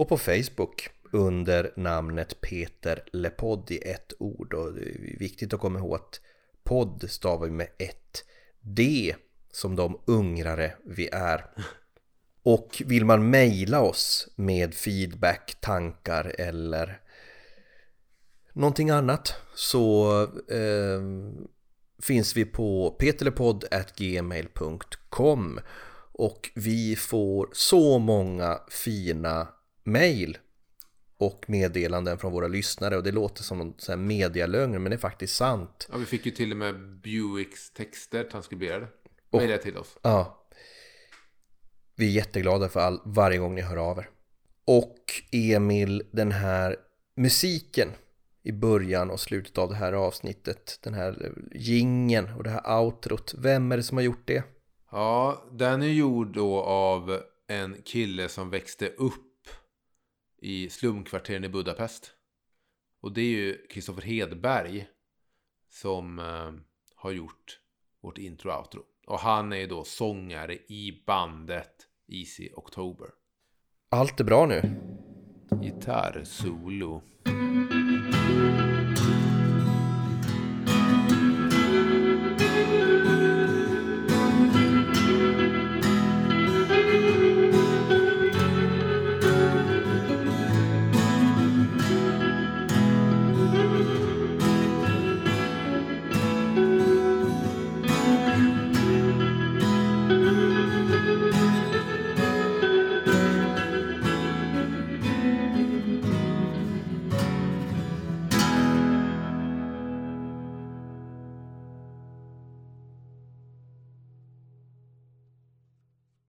[0.00, 4.54] och på Facebook under namnet Peter Lepodd i ett ord.
[4.54, 6.20] Och det är viktigt att komma ihåg att
[6.62, 8.24] podd stavar vi med ett
[8.60, 9.14] D
[9.52, 11.46] som de ungrare vi är.
[12.42, 17.00] Och vill man mejla oss med feedback, tankar eller
[18.52, 21.00] någonting annat så eh,
[22.02, 25.60] finns vi på peterlepodd.gmail.com
[26.12, 29.48] och vi får så många fina
[29.92, 30.38] mejl
[31.18, 34.98] och meddelanden från våra lyssnare och det låter som någon här medialögn men det är
[34.98, 35.88] faktiskt sant.
[35.92, 38.86] Ja, vi fick ju till och med Buicks texter transkriberade.
[39.32, 39.98] Mejla till oss.
[40.02, 40.46] Ja.
[41.96, 44.08] Vi är jätteglada för all, varje gång ni hör av er.
[44.64, 46.76] Och Emil, den här
[47.16, 47.88] musiken
[48.42, 53.34] i början och slutet av det här avsnittet, den här gingen och det här outrot,
[53.38, 54.42] vem är det som har gjort det?
[54.90, 59.29] Ja, den är gjord då av en kille som växte upp
[60.40, 62.12] i slumkvarteren i Budapest.
[63.00, 64.86] Och det är ju Kristoffer Hedberg
[65.68, 66.52] som eh,
[66.94, 67.60] har gjort
[68.00, 68.82] vårt intro och outro.
[69.06, 73.08] Och han är ju då sångare i bandet Easy October.
[73.88, 74.62] Allt är bra nu.
[75.62, 77.02] Gitarrsolo.
[78.30, 78.69] Thank